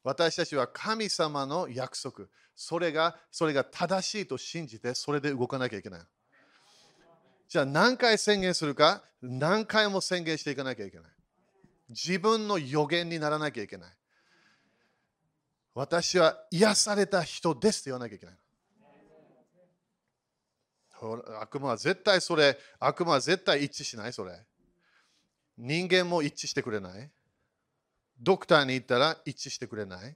[0.04, 6.02] 私たちは神様の約束、それが、それが正しいと信じて、それで動かなきゃいけない。
[7.48, 11.12] じゃあ何回宣言するか、何回も宣言していかなきゃいけない。
[11.90, 13.92] 自分の予言にならなきゃいけない。
[15.74, 18.36] 私は癒された人ですって言わなきゃいけない。
[21.42, 24.46] 悪魔は絶対それ、悪魔は絶対一致しない、それ。
[25.58, 27.10] 人間も一致してくれない。
[28.22, 30.16] ドクターに行ったら一致してくれない。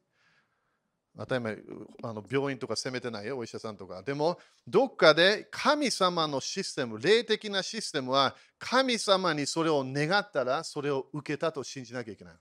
[1.16, 1.58] 当たり前
[2.02, 4.02] あの病院とか責めてないよ、お医者さんとか。
[4.02, 12.34] でも、どっかで神様のシステム、霊的なシステムは、神様にそれを願ったら、それを受けたと信じなきゃいけない。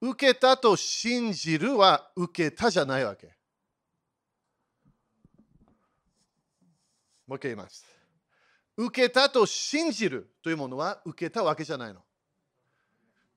[0.00, 3.26] 受けたと信じるは受けたじゃないわけ。
[7.26, 7.84] もう一回言います。
[8.78, 12.02] 受けたと信じるというものは受けたわけじゃないの。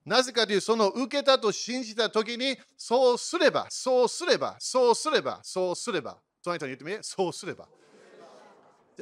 [0.05, 6.17] なぜかというと、その受けたと信じたときに、そうすれば、そうすれば、そうすれば、そうすれば。
[6.41, 7.69] その人に言ってみそうすれば。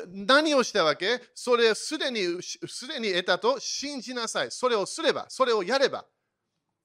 [0.08, 1.20] 何をしたわけ？
[1.36, 4.52] それすでにすでに得たと信じなさい。
[4.52, 6.06] それをすれば、それをやれば。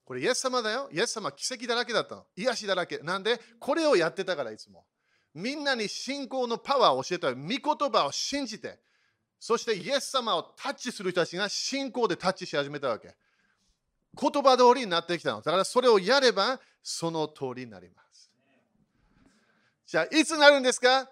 [0.04, 0.88] これイエス様だよ。
[0.90, 2.24] イエス様奇跡だらけだったの。
[2.36, 2.98] 癒しだらけ。
[2.98, 3.38] なんで？
[3.60, 4.86] これをやってたからいつも。
[5.34, 7.34] みんなに信仰のパワーを教えた。
[7.34, 7.60] 御言
[7.92, 8.78] 葉を信じて。
[9.38, 13.14] そしてイエス様をタッチする人たちが信仰でタッチし始めたわけ。
[14.20, 15.42] 言葉通りになってきたの。
[15.42, 18.30] だからそれをやればその通りになります。
[19.86, 21.10] じゃあいつなるんですか？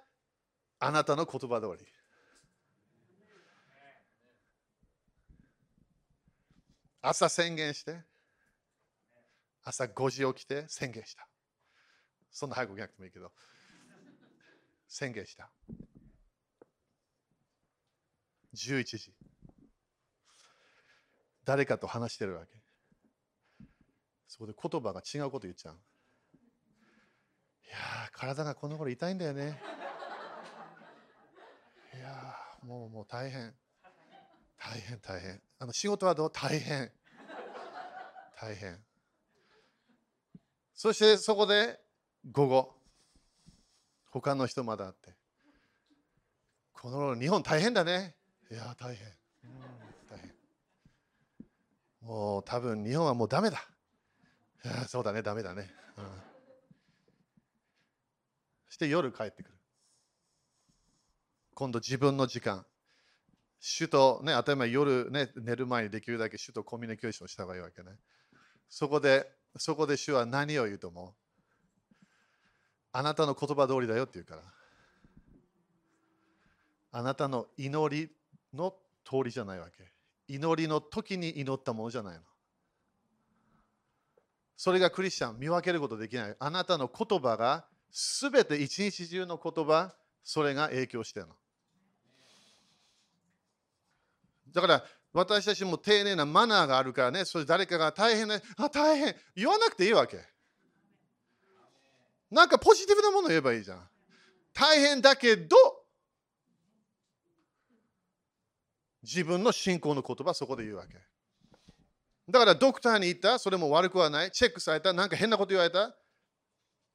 [0.80, 1.86] あなたの言葉通り。
[7.02, 8.02] 朝宣言して。
[9.62, 11.26] 朝5時起きて宣言した。
[12.30, 13.32] そんな早く起きなくてもいいけど、
[14.88, 15.50] 宣言した。
[18.54, 19.14] 11時。
[21.44, 22.63] 誰かと話してるわけ。
[24.34, 25.74] そこで言葉が違うこと言っちゃう。
[25.74, 25.76] い
[27.70, 27.76] や
[28.10, 29.60] 体がこの頃痛いんだよね。
[31.94, 32.34] いや
[32.66, 33.54] もうもう大変。
[34.58, 35.40] 大変大変。
[35.60, 36.32] あの仕事はどう？
[36.32, 36.90] 大変。
[38.40, 38.76] 大変。
[40.74, 41.78] そしてそこで
[42.32, 42.74] 午後、
[44.10, 45.14] 他の人まだあって、
[46.72, 48.16] この頃日本大変だね。
[48.50, 49.06] いや、大変。
[50.10, 50.34] 大変。
[52.00, 53.64] もう多分日本はもうダメだ。
[54.88, 55.70] そうだね、ダメだね。
[55.98, 56.22] うん、
[58.70, 59.58] して夜帰ってくる。
[61.54, 62.66] 今度自分の時間。
[63.60, 67.98] 主とね、当たり前夜、ね、寝る前にできるだけ主とコミュニケーションした方がいいわけね。
[68.68, 71.14] そこでそこで主は何を言うと思う？
[72.92, 74.42] あなたの言葉通りだよって言うから。
[76.90, 78.10] あなたの祈り
[78.52, 79.92] の通りじゃないわけ。
[80.28, 82.22] 祈りの時に祈ったものじゃないの。
[84.56, 86.36] それがクリスチャン見分けることできない。
[86.38, 91.34] あなたの言葉がすべて一日中の言葉、それが影響してるの。
[94.52, 100.18] だから私たちも丁寧なマナーがあるからね、それ誰かが大変な、あ、大変、言わなくていいわけ。
[102.30, 103.88] なんかポジティブなもの言えばいいじゃん。
[104.52, 105.56] 大変だけど、
[109.04, 110.98] 自分の信仰の言葉そこで言うわけ。
[112.28, 114.30] だからドクターに行った、それも悪くはない。
[114.30, 115.94] チェックされた、なんか変なこと言われた。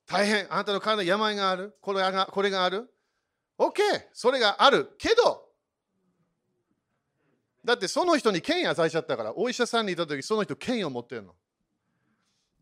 [0.07, 1.77] 大変、あなたの体に病がある。
[1.81, 2.91] これがこれがある。
[3.59, 3.81] OK、
[4.13, 5.49] それがあるけど、
[7.63, 11.35] だってその人に権威与えちゃったから、お医者さんにいたとき、その人権威を持ってるの。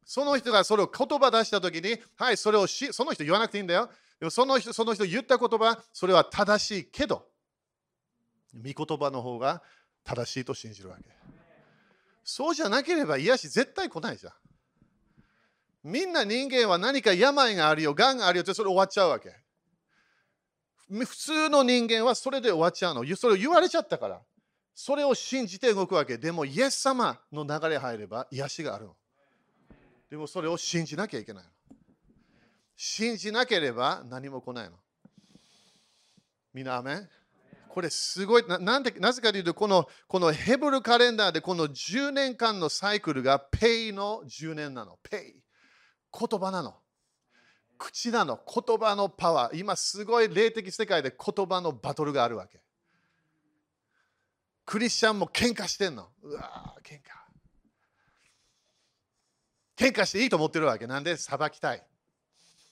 [0.03, 3.89] その人がそれを言葉出したときに、はい、それをし、その人言わなくていいんだよ。
[4.19, 7.27] でもその人、その人言った言葉、それは正しいけど、
[8.53, 9.61] 御言葉の方が
[10.03, 11.36] 正しいと信じるわけ。
[12.29, 14.33] そうじゃなければ癒し絶対来ないじゃん。
[15.89, 19.33] みんな人間は何か病があるよ、がんがあるよってそれ終わっちゃうわけ。
[20.89, 23.15] 普通の人間はそれで終わっちゃうの。
[23.15, 24.21] それを言われちゃったから。
[24.75, 26.17] それを信じて動くわけ。
[26.17, 28.95] でも、イエス様の流れ入れば癒しがあるの。
[30.09, 31.49] でも、それを信じなきゃいけないの。
[32.75, 34.75] 信じなければ何も来ないの。
[36.53, 37.09] みんな、アメン？
[37.67, 44.97] これすごいななんでなぜかというとこのこのヘブルカレンダーでこの10年間のサイクルがペイの10年なの。
[45.03, 45.41] ペイ。
[46.17, 46.75] 言葉なの。
[47.77, 48.39] 口なの。
[48.45, 49.59] 言葉のパワー。
[49.59, 52.61] 今すごい霊的世界で言葉のバトルがあるわけ。
[54.65, 56.09] クリスチャンも喧嘩してんの。
[56.23, 57.01] うわー、喧嘩。
[59.77, 60.87] 喧嘩していいと思ってるわけ。
[60.87, 61.15] なんで？
[61.15, 61.85] 裁きたい。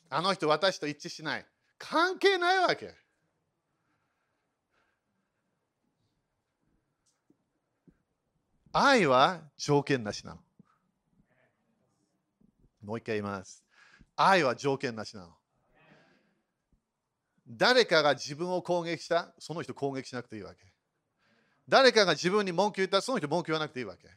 [0.09, 1.45] あの人、私と一致しない。
[1.77, 2.95] 関係ないわけ。
[8.77, 10.39] 愛は条件なしなの。
[12.83, 13.63] もう一回言います。
[14.17, 15.29] 愛は条件なしなの。
[17.47, 20.59] 誰かが自分を攻撃した、その人攻撃しなくていいわけ。
[21.69, 24.09] 誰かが自分に文句言った、その人文句言わなくていいわけ。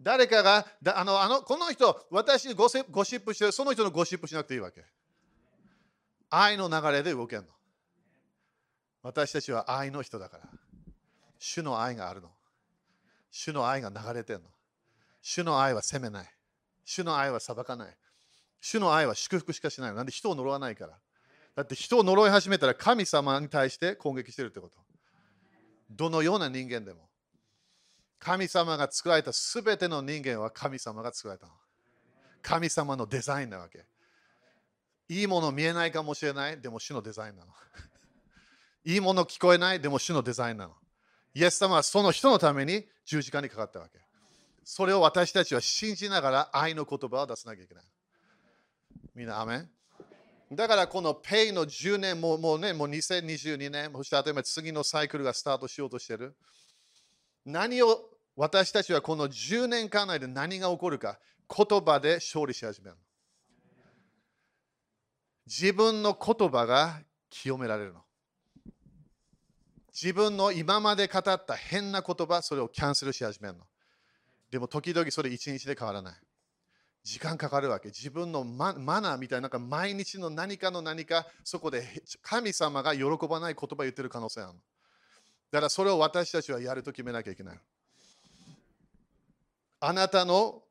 [0.00, 4.84] 誰かが、あのあのこの人、私にゴシップしてる、その人のゴシップしなくていいわけ。
[6.30, 7.48] 愛の流れで動けるの。
[9.04, 10.48] 私たちは愛の人だから。
[11.38, 12.32] 主の愛があるの。
[13.30, 14.46] 主の愛が流れてるの。
[15.22, 16.26] 主の愛は責めない。
[16.84, 17.96] 主の愛は裁かない。
[18.60, 19.96] 主の愛は祝福しかしないの。
[19.96, 20.98] なんで人を呪わないから。
[21.54, 24.76] だって人を呪い始めたら神様に対して攻撃してるってこと。
[25.90, 27.08] どのような人間でも。
[28.18, 31.52] 神様が作られたすべての人間は神様が作られたの。
[32.42, 33.84] 神様のデザインなわけ。
[35.08, 37.52] いいもの見えないかもしれない、でも主のデザインなの。
[38.84, 40.76] いいもの聞こえない、でも主のデザインなの。
[41.34, 43.98] イエス様はその人のために十字架にかかったわけ。
[44.64, 47.84] それを私たちは信じながら愛の言葉を出さなきゃいけない。
[49.14, 49.68] みんな、アメン？
[50.52, 56.36] だからこのペイの10年ももうね、もう2022年、そして例えば次のサイクルがスタートしようとしてる。
[57.44, 61.18] 何を私たちはこの10年間内で何が起こるか、
[61.54, 62.96] 言葉で勝利し始める。
[65.46, 68.00] 自分の言葉が清められるの。
[70.00, 73.64] 自分の今まで語った変な言葉、それをキャンセルし始めるの。
[74.48, 76.14] でも時々それ一日で変わらない。
[77.02, 77.88] 時間かかるわけ。
[77.88, 84.60] 自分のマナーみたいな、なんか毎日の何かの何か、そこで神様が喜ばない言葉言ってる可能性あるの。
[85.50, 87.58] だからそれを私たちはやると決めなきゃいけない。
[89.80, 90.62] あなたの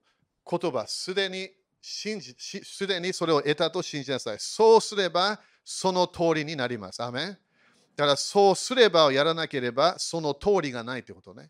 [0.50, 1.50] 言葉、すでに
[1.82, 4.38] 信じ、すでにそれを得たと信じなさい。
[4.40, 7.04] そうすれば、その通りになります。
[7.04, 7.38] アメン
[7.98, 11.50] だからそうすればやらなければその通りがないということね。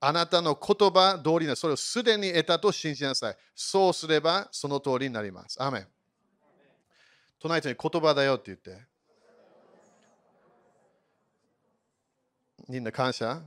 [0.00, 3.36] あなたの言葉通りなそれをすでに得たと信じなさい。
[3.54, 5.62] そうすればその通りになります。
[5.62, 5.86] アメン。
[7.38, 8.84] 隣人に言葉だよって言って。
[12.68, 13.40] みんな感謝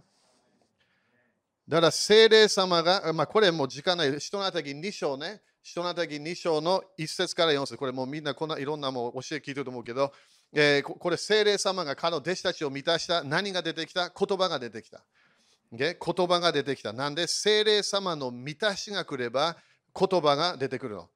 [1.67, 4.17] だから聖霊様が、まあ、これもう時間ない。
[4.17, 5.41] 人のあたり2章ね。
[5.61, 7.75] 人のあたり2章の1節から4節。
[7.75, 10.13] これもうみんなこんないろんなも教え聞いてると思うけど、
[10.53, 14.09] えー、これ聖霊様が彼の弟子たちを満たした何が出てきた？
[14.09, 15.03] 言葉が出てきた。
[15.71, 15.95] 言
[16.27, 16.91] 葉が出てきた。
[16.91, 17.27] なんで？
[17.27, 19.57] 聖霊様の満たしが来れば
[19.93, 21.09] 言葉が出てくるの。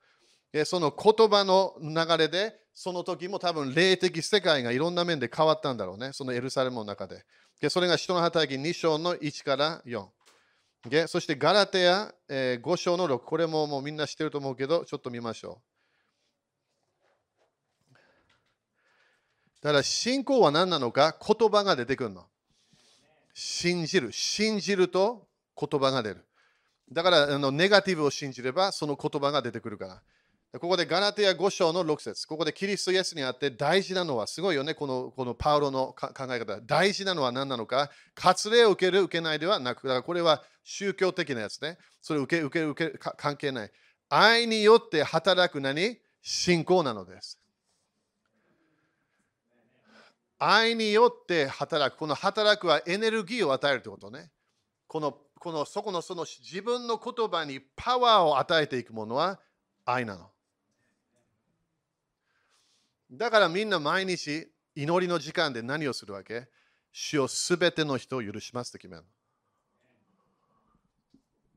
[0.66, 6.12] その言葉の流れで、その時も多分霊的世界がいろんな面で変わったんだろうね。
[6.14, 7.26] そのエルサレムの中で。
[7.70, 11.08] それが人の働き2章の1から4。
[11.08, 13.18] そしてガラテヤ5章の6。
[13.18, 15.73] これももうみんな知ってると思うけど、ちょっと見ましょう。
[19.64, 22.26] だから信仰は何なのか言葉が出てくるの。
[23.34, 24.12] 信じる。
[24.12, 25.26] 信じると
[25.58, 26.26] 言葉が出る。
[26.92, 30.02] だからあのネガティブを信じればその言葉が出てくるから。
[30.60, 36.60] ここでガラテヤ5章の6節ここでキリストイエスにあって大事なのはすごいよね、このこのパウロの考え方。
[36.62, 41.78] 大事なのは何なのか割礼を受ける、受けないではなく、だからこれは宗教的なやつね。
[42.02, 43.72] それ受け、受ける、受ける、関係ない。
[44.10, 47.40] 愛によって働く何信仰なのです。
[50.46, 51.98] 愛によって働く。
[52.00, 54.30] この働くはエネルギーを与えるってことね。
[54.88, 59.40] このこのそこのその自分の言葉にパワーを与えていくものは
[59.86, 60.30] 愛なの。
[63.12, 66.48] だからみんな毎日祈りの時間で何をするわけ？
[66.92, 69.08] 主をすべての人を許しますって決めるの。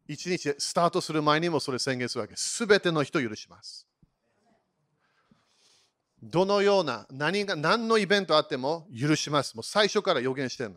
[0.08, 2.36] 一日スタートする前にもそれ宣言するわけ。
[2.36, 3.86] すべての人を許します。
[6.22, 9.54] どのような何が何のイベントあっても許します。
[9.54, 10.76] もう最初から予言してるの。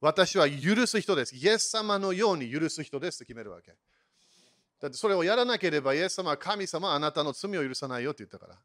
[0.00, 1.34] 私は許す人です。
[1.34, 3.72] イエス様のように許す人ですと決めるわけ。
[4.80, 8.58] だってそれをやらなければイエス様は神様はあなたの罪を許さないよって言ったから。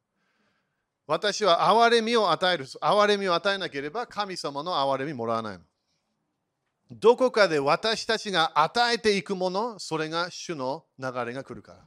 [1.07, 2.65] 私は憐れみを与える。
[2.65, 5.63] 憐れみを与えなければ神様の憐れみもらわないの。
[6.91, 11.85] どこかで私たちが与えていくもの、それが主の流れが来るから。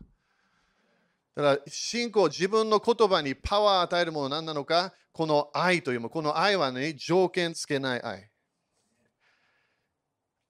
[1.35, 8.31] だから信仰、自分の言葉にパワーを与えるもの何なのか、この愛というもの、この愛はね、条件つけない愛。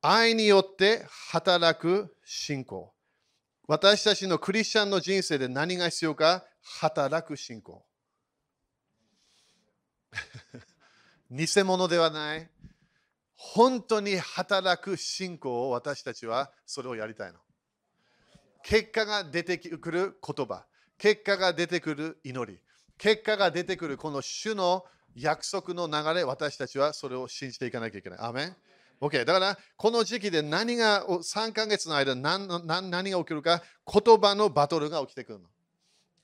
[0.01, 2.93] 愛によって働く信仰。
[3.69, 6.45] 私たちのクリスチャンの人生で何が必要か
[6.81, 7.87] 働く信仰。
[11.31, 12.51] 偽物ではない。
[13.35, 17.39] 本当に働く信仰を私たちはそれをやりたいの。
[18.63, 20.67] 結果が出てくる言葉、
[21.03, 22.61] 結果が出てくる祈り、
[22.97, 24.85] 結果が出てくるこの主の
[25.17, 28.19] 約束の流れ、私たちはそれを信じていかなきゃいけない。
[28.21, 28.57] アメン
[29.01, 29.25] OK。
[29.25, 35.49] だから、この時期で何が、3ヶ月の間何何何が起きるか、言葉のバトルが起きてくるの。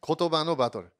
[0.06, 0.92] 言葉のバトル。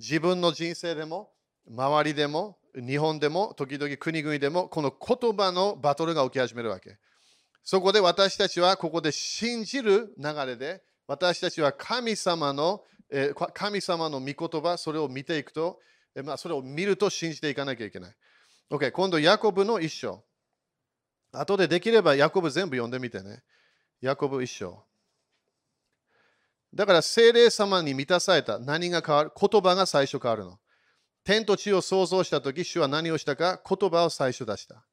[0.00, 1.34] 自分の人生でも、
[1.70, 6.96] 周りでも、日本でも、時々国々でも、この言葉のバトルが起き始めるわけ。
[7.62, 12.82] そこで私たちはここで信じる流れで、私たちは神様の、
[13.12, 15.78] え神様の御言葉、それを見ていくと、
[16.14, 18.16] えまあ、それを見ると信じていかなきゃいけない。
[18.70, 20.24] OK、今度、ヤコブの一章。
[21.30, 23.42] 後でできればヤコブ全部読んでみてね。
[24.00, 24.84] ヤコブ一章。
[26.74, 29.32] だから精霊様に満たされた何が変わる？
[29.38, 30.58] 言葉が最初変わるの。
[31.24, 33.60] 天と地を創造したとき、主は何をしたか？
[33.68, 34.84] 言葉を最初出した。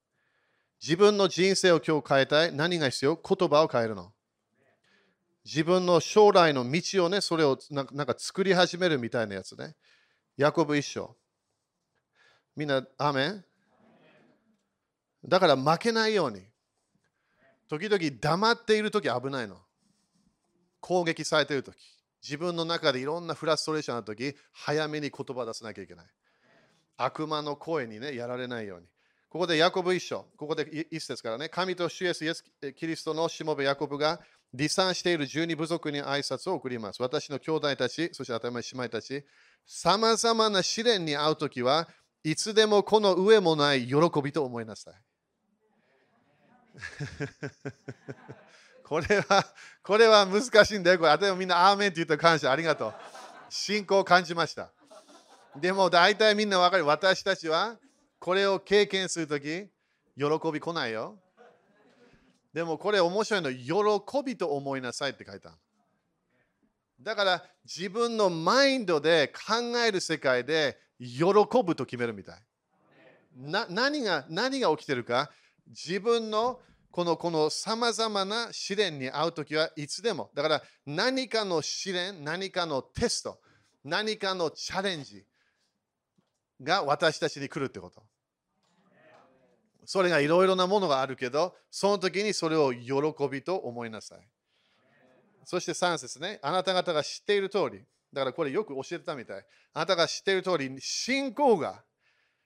[0.81, 2.53] 自分の人生を今日変えたい。
[2.53, 3.15] 何が必要？
[3.15, 4.13] 言葉を変えるの。
[5.45, 9.75] 自分の将来の道をね、それをなんか作り始めるみたいなやつね。
[10.37, 11.15] ヤコブ一章。
[12.55, 13.45] みんな、アメン？
[15.25, 16.41] だから負けないように。
[17.67, 19.57] 時々黙っているとき危ないの。
[20.79, 21.75] 攻撃されているとき。
[22.21, 26.05] 自分の中でいろんなフラストレーションのとき、早めに言葉出さなきゃいけない。
[26.97, 28.87] 悪魔の声にね、やられないように。
[29.29, 32.43] ここでヤコブ一章、ここで一節からね、神と主イエスイエス
[32.75, 34.19] キリストのしもべヤコブが
[34.57, 37.01] 離散している十二部族に挨拶を送ります。
[37.01, 39.25] 私の兄弟たち、そして頭の姉妹たち、
[39.65, 41.87] さまざまな試練に遭うときは
[42.23, 44.93] いつでもこの上もない喜びと思いなさい。
[48.83, 49.45] これは、
[49.83, 50.99] これは難しいんだよ。
[50.99, 52.93] これ、例えみんな、アーメンって言った感謝、ありがとう。
[53.49, 54.71] 信仰を感じました。
[55.55, 56.85] でも、大体みんな分かる。
[56.85, 57.77] 私たちは、
[58.19, 59.69] これを経験するとき、
[60.17, 61.19] 喜び来ないよ。
[62.53, 65.57] でも、これ面白いの、喜びと思いなさいって書いた。
[67.01, 71.23] だから、自分のマインドで考える世界で、喜
[71.63, 72.43] ぶと決めるみたい。
[73.35, 75.31] な何が何が起きてるか
[75.67, 76.59] 自分の
[76.91, 80.31] このこのさまざまな試練に遭うときはいつでも。
[80.33, 83.39] だから何かの試練、何かのテスト、
[83.83, 85.23] 何かのチャレンジ
[86.61, 88.03] が私たちに来るってこと。
[89.91, 92.93] それがいろいろなものがあるけど、その時にそれを喜
[93.27, 94.19] びと思いなさい。
[95.43, 97.83] そして3節ね、あなた方が知っている通り、
[98.13, 99.43] だからこれよく教えてたみたい。
[99.73, 101.81] あなたが知っている通り、信仰が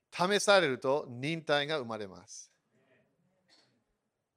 [0.09, 2.49] 試されると忍耐が生まれます。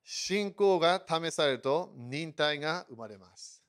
[0.02, 3.62] 信仰が試されると忍耐が生まれます。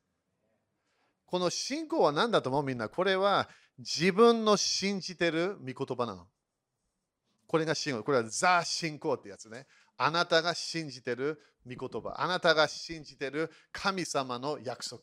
[1.27, 2.63] この信仰は何だと思う？
[2.63, 6.25] みんなこれは自分の信じてる御言葉なの。
[7.47, 8.03] これが信仰。
[8.03, 9.65] これはザ・信仰ってやつね。
[9.97, 12.15] あなたが信じてる御言葉。
[12.17, 15.01] あなたが信じてる神様の約束。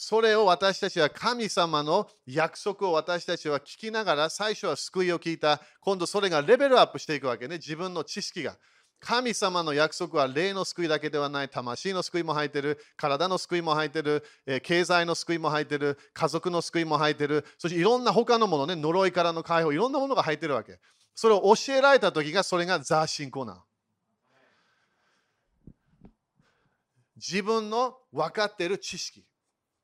[0.00, 5.60] それを私たちは神様の約束を私たちは聞きながら最初は救いを聞いた。
[5.80, 7.56] 今度それがレベルアップしていくわけね。
[7.56, 8.56] 自分の知識が。
[9.00, 14.24] 神様の約束は霊の救いだけではない、魂の救いも入ってる、体の救いも入ってる、
[14.62, 20.78] 経済の救いも入ってる、家族の救いも入ってる、そしていろんな他のものね、呪いからの解放、いろんなものが入ってるわけ。
[21.20, 23.60] それを教えられた時が、それがザ・信仰な。
[27.16, 29.24] 自分の分かっている知識。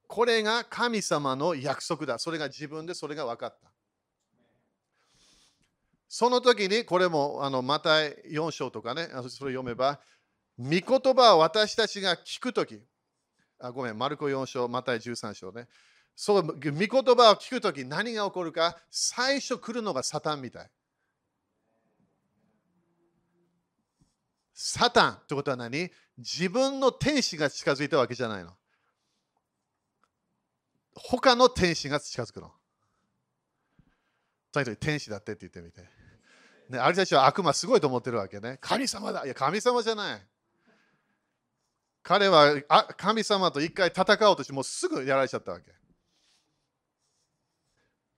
[0.06, 2.20] これが神様の約束だ。
[2.20, 3.72] それが自分でそれが分かった。
[6.08, 9.98] その時にこれもあのまた4章とかね、それ読めば、
[10.56, 12.80] 御言葉を私たちが聞くとき、
[13.58, 15.66] あごめん、マルコ4章、また13章ね。
[16.14, 20.70] そう、御言葉を聞くとき何が起こるか、最初来るのがサタンみたい。
[24.54, 25.90] サタンってことは何？
[26.16, 28.52] 自分の天使が近づいたわけじゃないの。
[30.94, 32.52] 他の天使が近づくの。
[34.52, 35.80] とにかく天使だってって言ってみて。
[36.70, 38.58] ね、あれたちは悪魔すごいと思ってるわけね。
[38.60, 39.24] 神様だ。
[39.24, 40.22] いや、神様じゃない。
[42.04, 45.72] 彼はあ神様と一回戦おうとして、もうすぐやられちゃったわけ。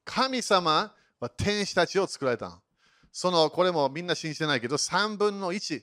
[0.05, 2.61] 神様は天使たちを作られたの。
[3.11, 5.83] その、これもみんな信じてないけど、3分の1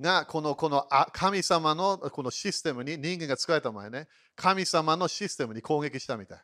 [0.00, 6.38] がこのこの神様のこのシステムに人間が使えた前ね、神様のシステムに攻撃したみたい。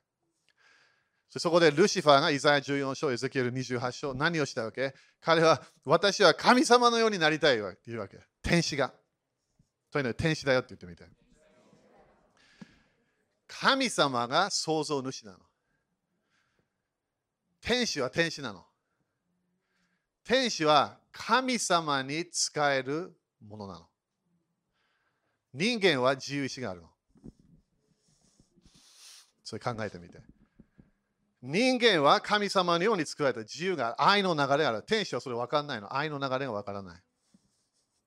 [1.30, 4.94] そこでルシファーがイザヤ14章、エゼキエル28章、何をしたわけ？
[5.20, 8.18] 彼は私は神様のようになりたいわっていうわけ。
[8.42, 8.92] 天使が。
[9.90, 11.04] というのは天使だよって言ってみて。
[13.46, 15.38] 神様が創造主なの。
[17.60, 18.64] 天使は天使なの。
[20.24, 23.86] 天使は神様に使えるものなの。
[25.54, 26.88] 人間は自由意志があるの。
[29.44, 30.18] それ考えてみて。
[31.40, 34.82] 人間は神様のように作られた自由が愛の流れがある。
[34.82, 35.96] 天使はそれ分かんないの。
[35.96, 37.00] 愛の流れが分からない。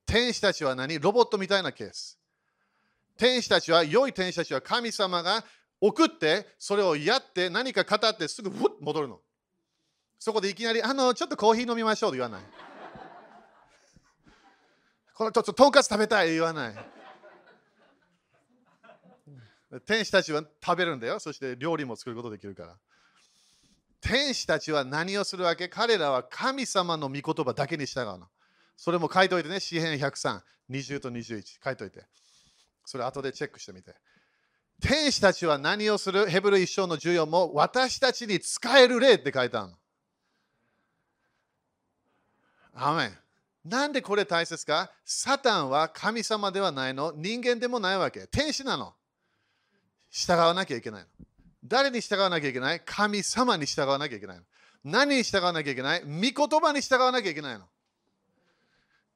[0.04, 0.98] 天使たちは何？
[0.98, 2.18] ロボットみたいなケース。
[3.16, 5.44] 天使たちは、良い天使たちは神様が
[5.80, 9.20] 送って、それをやって何か語ってすぐふっ戻るの。
[10.18, 12.42] そこでいきなり、あの、ちょっとコーヒー飲みましょうと言わない。
[15.14, 16.74] このちょっととんかつ食べたい言わない。
[19.86, 21.18] 天使たちは食べるんだよ。
[21.18, 22.76] そして料理も作ることできるから。
[24.00, 25.68] 天使たちは何をするわけ？
[25.68, 28.26] 彼らは神様の御言葉だけに従うの。
[28.76, 29.60] それも書いておいてね。
[29.60, 30.40] 詩篇103、
[30.70, 32.04] 20と21書いておいて。
[32.84, 33.94] それ後でチェックしてみて。
[34.80, 36.26] 天使たちは何をする？
[36.26, 39.74] ヘブル一章の14も私たちに使える霊って書いてあるの。
[42.74, 43.21] アメン。
[43.64, 44.90] なんでこれ大切か？
[45.04, 48.26] サタンは神様ではないの人間でもないわけ。
[48.26, 48.94] 天使なの。
[50.10, 51.08] 従わなきゃいけないの。
[51.64, 52.80] 誰に従わなきゃいけない？
[52.84, 54.42] 神様に従わなきゃいけないの。
[54.84, 56.02] 何に従わなきゃいけない？
[56.02, 57.64] 御言葉に従わなきゃいけないの。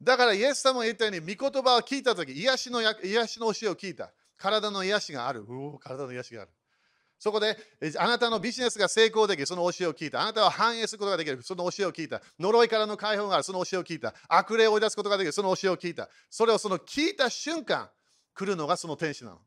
[0.00, 4.12] だから、イエス様が言ったように、御言葉を聞いたとき、癒しの癒しの教えを聞いた。
[4.36, 5.40] 体の癒しがある。
[5.40, 6.50] うお体の癒しがある。
[7.18, 7.56] そこで、
[7.98, 10.20] あなたのビジネスが成功できる、その教えを聞いた。
[10.20, 12.20] あなたは繁栄することができる、その教えを聞いた。
[12.38, 14.14] 呪いからの解放がある、その教えを聞いた。
[14.28, 16.10] 悪霊を追い出すことができる、その教えを聞いた。
[16.28, 17.90] それをその聞いた瞬間、
[18.34, 19.40] 来るのがその天使なの。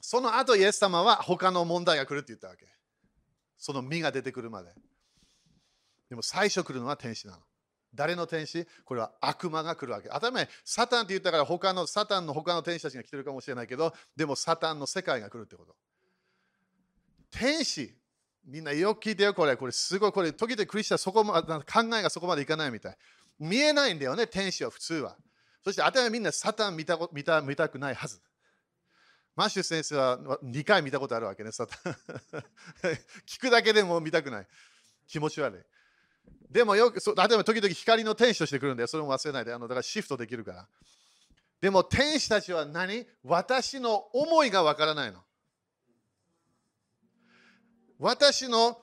[0.00, 2.66] その後、イエス様は他の問題が来るって言ったわけ。
[3.56, 4.74] その実が出てくるまで。
[6.10, 7.38] でも最初来るのは天使なの。
[7.94, 8.66] 誰の天使？
[8.84, 10.08] これは悪魔が来るわけ。
[10.08, 15.74] 当たり前、サタンって言ったから他の、サタンの他の天使たちが来てるかもしれないけど、でもサタンの世界が来るってこと。
[17.30, 17.94] 天使、
[18.44, 19.56] みんなよく聞いてよ、これ。
[19.56, 21.62] これすごい、これ、時々クリスチャンそこま考
[21.96, 22.96] えがそこまでいかないみたい。
[23.38, 25.16] 見えないんだよね、天使は普通は。
[25.64, 28.20] そして当たり前みんなサタン見た見た見たくないはず。
[29.34, 31.94] マッシュ先生は2回見たことあるわけね、サタン。
[33.26, 34.46] 聞くだけでも見たくない。
[35.06, 35.62] 気持ち悪い。
[36.50, 38.86] でもよく、例えば時々光の天使として来るんだよ。
[38.86, 39.54] それも忘れないで。
[39.54, 40.68] あのだからシフトできるから。
[41.60, 43.06] でも天使たちは何？
[43.24, 45.20] 私の思いがわからないの。
[47.98, 48.78] 私の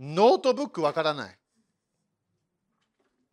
[0.00, 1.38] ノートブックわからない。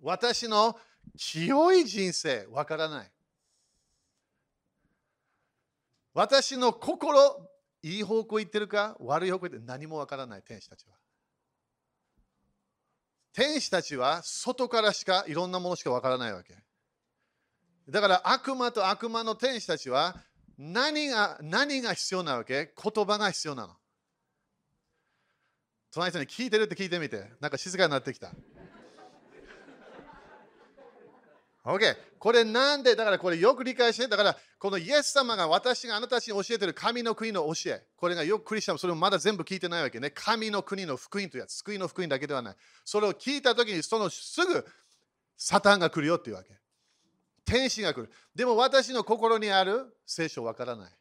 [0.01, 0.78] 私の
[1.18, 3.12] 清い人生わからない。
[6.14, 7.49] 私の心、
[7.82, 8.97] いい方向行ってるか？
[8.99, 10.95] 悪い方向行って何もわからない天使たちは。
[13.34, 16.55] 天使たちは外からしかいろんなものしかわからないわけ。
[17.88, 20.15] だから悪魔と悪魔の天使たちは
[20.57, 22.73] 何が何が必要なわけ？
[22.75, 23.75] 言葉が必要なの。
[25.91, 27.32] 隣人に聞いてるって聞いてみて。
[27.39, 28.32] なんか静かになってきた。
[31.65, 32.09] OK。
[32.20, 40.11] これなんで、だからこれよく理解して、だからこのイエス様が私があなたたちに教えてる神の国の教え、これがよくクリスチャンそれもまだ全部聞いてないわけね。
[40.11, 42.55] 神の国の福音というやつ、救いの福音だけではない。
[42.84, 44.65] それを聞いたときに、そのすぐ
[45.38, 46.59] サタンが来るよっていうわけ。
[47.45, 48.11] 天使が来る。
[48.36, 50.91] でも私の心にある聖書わからない。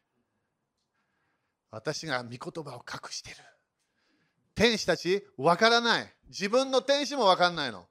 [1.69, 3.35] 私が御言葉を隠してる。
[4.55, 6.13] 天使たちわからない。
[6.27, 7.87] 自分の天使もわかんないの。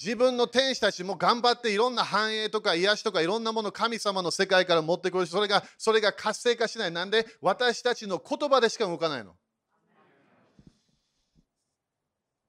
[0.00, 9.34] 自分の天使たちも頑張っていろんな繁栄とか癒しとかいろんなものを神様の世界から持ってくるそれがそれが活性化しないなんで私たちの言葉でしか動かないの。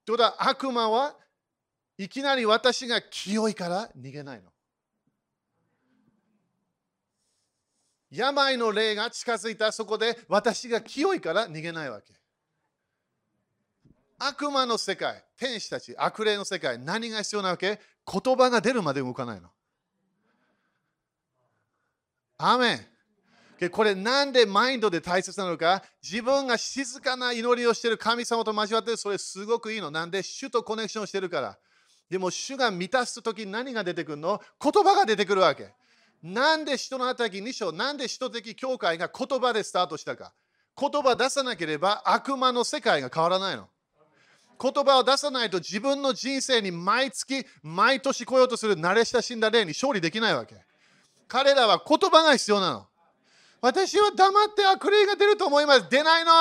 [0.06, 1.16] ということは悪魔は
[1.98, 4.52] いきなり私が清いから逃げないの。
[8.12, 12.19] 病の霊が近づいたそこで私が清いから逃げないわけ。
[14.20, 17.80] 悪魔の世界、天使たち、悪霊の世界、何が必要なわけ？
[18.06, 19.50] 言葉が出るまで動かないの。
[22.38, 25.84] アメンこれなんでマインドで大切なのか？
[26.02, 29.92] 自分が静かな祈りをしている神様と交わってそれすごくいいの。
[29.92, 30.24] なんで？
[30.24, 31.58] 主とコネクションしてるから。
[32.10, 34.42] でも主が満たす時に何が出てくるの？
[34.62, 35.74] 言葉が出てくるわけ。
[36.24, 40.34] なんで人の働き2章、なんで人的教会が言葉でスタートしたか？
[40.80, 43.68] 言葉出さなければ悪魔の世界が変わらないの。
[44.62, 50.56] 言葉を出さないと自分の人生に毎月、毎年来ようとする慣れ親しんだ例に勝利できないわけ。
[51.30, 52.88] 彼らは言葉が必要なの。
[53.62, 55.90] 私は黙って悪霊が出ると思います。
[55.90, 56.32] 出ないの。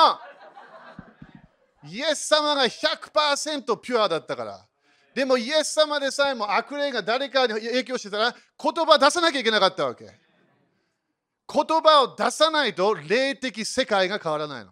[1.87, 4.65] イエス様が100%ピュアだったから。
[5.15, 10.05] でもイエス様でさえも悪霊が誰かに影響してたら言葉出さなきゃいけなかったわけ。
[10.05, 14.71] 言葉を出さないと霊的世界が変わらないの。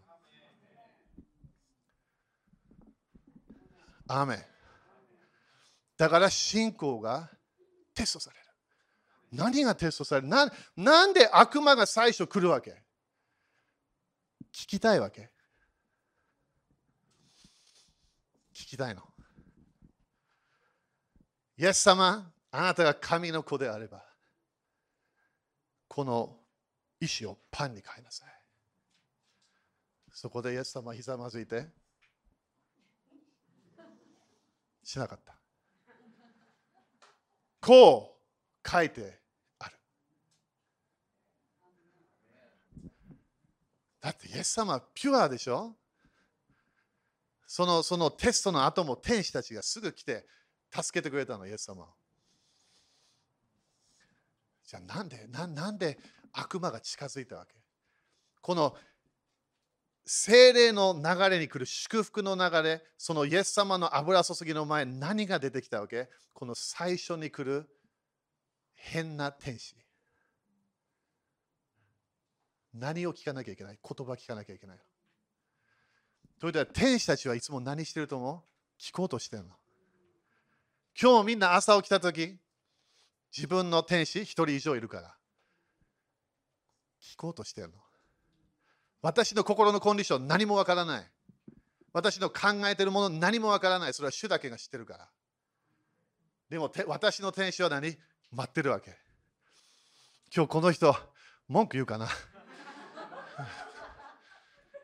[4.08, 4.46] アメ
[5.98, 7.30] だから信仰が
[7.94, 8.44] テストされる。
[9.32, 10.28] 何がテストされる？
[10.28, 12.72] ななんで悪魔が最初来るわけ？
[14.54, 15.30] 聞きたいわけ？
[18.54, 19.02] 聞きたいの？
[21.58, 24.06] イエス様、あなたが神の子であれば、
[25.88, 26.38] この
[27.00, 28.30] 石をパンに変えなさい。
[30.14, 31.68] そこでイエス様ひざまずいて、
[34.88, 35.36] しなかった。
[37.60, 38.18] こ
[38.66, 39.20] う書いて
[39.60, 39.76] ある。
[44.00, 45.76] だってイエス様はピュアでしょ？
[47.46, 50.26] そのそのテストの後も天使たちがすぐ来て
[50.72, 51.86] 助けてくれたの、イエス様。
[54.66, 55.98] じゃあなんでななんで
[56.32, 57.56] 悪魔が近づいたわけ？
[58.40, 58.74] この
[60.10, 66.08] 精霊の流れに来る祝福の流れ、そのイエス様の油注ぎの前、何が出てきたわけ？
[66.34, 67.68] この最初に来る
[68.74, 69.76] 変な天使。
[72.74, 73.80] 何を聞かなきゃいけない？
[73.84, 74.78] 言葉聞かなきゃいけない。
[76.40, 78.82] ということは天使たちはいつも何してると思う？
[78.82, 79.50] 聞こうとしてるの。
[81.00, 82.38] 今日みんな朝起きたとき、
[83.36, 85.14] 自分の天使一人以上いるから。
[87.02, 87.74] 聞こうとしてるの。
[89.02, 91.12] 私の心のコンディション何もわからない。
[91.94, 93.94] 私の考えているもの何もわからない。
[93.94, 95.10] それは主だけが知ってるから。
[96.50, 97.98] でも私の天使は何？
[98.32, 98.98] 待ってるわけ。
[100.36, 100.96] 今日この人、
[101.48, 102.08] 文句言うかな？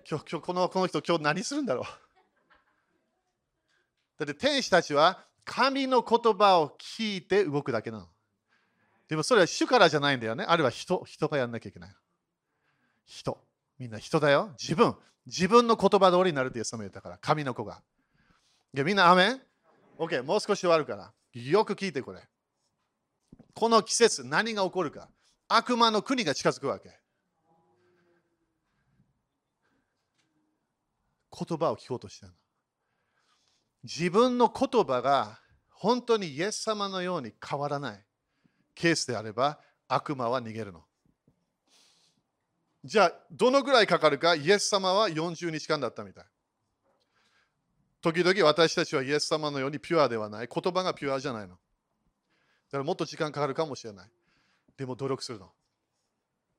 [0.09, 1.85] 今日今日このこの人、今日何するんだろう？
[4.25, 8.07] だって天使たちは神の言葉を聞いて動くだけなの。
[9.09, 10.45] でもそれは主からじゃないんだよね。
[10.47, 11.95] あるいは人、人がやんなきゃいけない。
[13.05, 13.45] 人。
[13.79, 14.51] みんな人だよ。
[14.59, 14.95] 自分。
[15.25, 17.17] 自分の言葉通りになるってイエス様言ったから。
[17.17, 17.81] 神の子が。
[18.73, 19.41] いやみんな、アメン
[19.97, 21.13] ?OK、もう少し終わるから。
[21.33, 22.21] よく聞いてこれ。
[23.53, 25.09] この季節、何が起こるか。
[25.47, 26.89] 悪魔の国が近づくわけ。
[31.35, 32.33] 言葉を聞こうとしてる。
[33.83, 38.05] 自分の言葉が本当にイエス様のように変わらない
[38.75, 40.85] ケースであれば悪魔は逃げるの。
[42.83, 46.25] じゃあ、どのぐらいかかるかイエス様は40日間だったみたい。
[48.01, 50.49] 時々私たちはイエス様のようにピュアではない。
[50.53, 51.49] 言葉がピュアじゃないの。
[51.49, 51.55] だ
[52.71, 54.09] からもっと時間かかるかもしれない。
[54.75, 55.51] でも努力するの。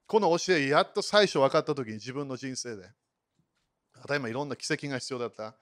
[0.07, 2.85] この教え、やっと最初分かった時に自分の人生で。
[4.09, 5.55] 例えばいろんな奇跡が必要だった。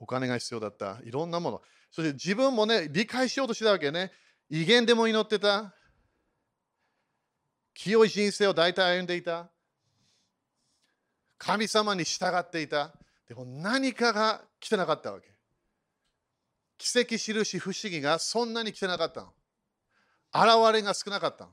[0.00, 0.98] お金が必要だった。
[1.04, 1.62] いろんなもの。
[1.92, 4.10] そして自分もね、理解しようとしてたわけね。
[4.48, 5.72] 威厳でも祈ってた。
[7.74, 9.48] 清い人生を大体歩んでいた。
[11.40, 12.92] 神様に従っていた。
[13.26, 15.28] でも何かが来てなかったわけ。
[16.76, 19.32] 奇跡、印、不思議がそんなに来てなかったの。
[20.34, 21.50] 現れが少なかったの。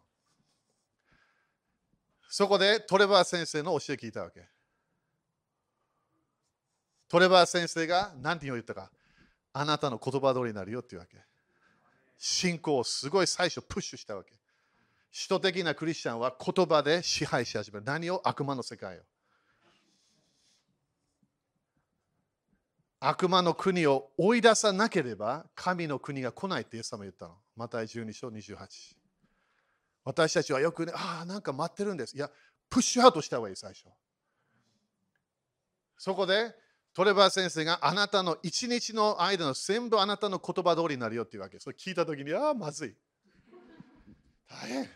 [2.28, 4.46] そこでトレバー先生の教え聞いたわけ。
[7.08, 8.92] トレバー先生が何て言ったか。
[9.54, 11.18] あなたの言葉通りになるよっていうわけ。
[12.18, 14.32] 信仰をすごい最初プッシュしたわけ。
[15.14, 17.86] 首都的なクリスチャンは言葉で支配し始める。
[17.86, 18.22] 何を？
[18.28, 19.02] 悪魔の世界を。
[23.00, 27.36] 悪魔の国を追い出さなければ神の国が来ないってイエス様言ったの。
[27.56, 28.58] また12章28。
[30.04, 32.16] 私たちはよくね、ああ、なんか待ってるんです。
[32.16, 32.30] いや、
[32.70, 33.86] プッシュアウトした方がいい、最初。
[35.98, 36.56] そこで
[36.94, 41.60] トレバー先生があなたの一日の間の全部あなたの言葉通りになるよっていうわけ。
[41.60, 42.96] それ聞いたときに、ああ、まずい。
[44.50, 44.90] 大変。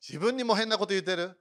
[0.00, 1.38] 自分にも変なこと言ってる。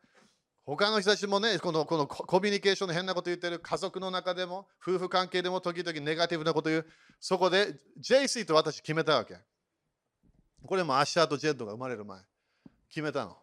[0.76, 3.58] 他の人たちもね、このこのコミュニケーションの変なこと言ってる。
[3.58, 6.88] 家族の中でも、夫婦関係でも時々ネガティブなこと言う。
[7.20, 9.36] そこで JC と私決めたわけ。
[10.64, 12.20] これもアッシャーとジェットが生まれる前。
[12.88, 13.38] 決めたの。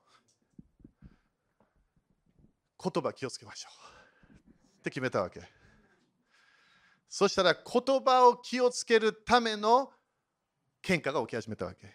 [2.80, 4.32] 言葉気をつけましょう。
[4.78, 5.40] って決めたわけ。
[7.08, 9.90] そしたら言葉を気をつけるための
[10.80, 11.92] 喧嘩が起き始めたわけ。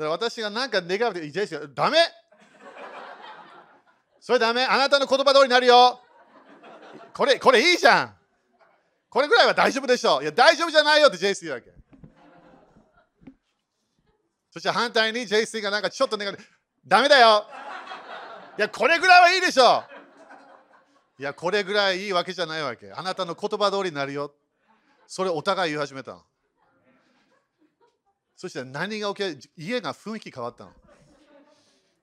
[0.00, 1.98] から私が何か願うと、ジェイスが、ダメ
[4.20, 6.00] それダメあなたの言葉通りになるよ
[7.14, 8.14] これ、これいいじゃん
[9.08, 11.70] これぐらいは大丈夫でしょういや、大丈夫じゃないよってジェイス言うわけ。
[14.52, 16.38] そして反対にジェイスがなんかちょっと願う。
[16.86, 17.46] ダメだよ
[18.58, 19.84] いや、これぐらいはいいでしょ
[21.18, 22.92] ういや、これぐらいいいわけじゃないわけ。
[22.92, 24.32] あなたの言葉通りになるよ。
[25.06, 26.22] それお互い言い始めたの。
[28.40, 30.72] そして何が起きる家が雰囲気変わったの。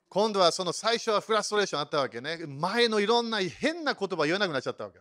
[0.08, 2.38] 今度はその最初はフラストレーションあったわけね。
[2.46, 5.00] 前のいろんな変な言葉言えなくなっちゃったわけ。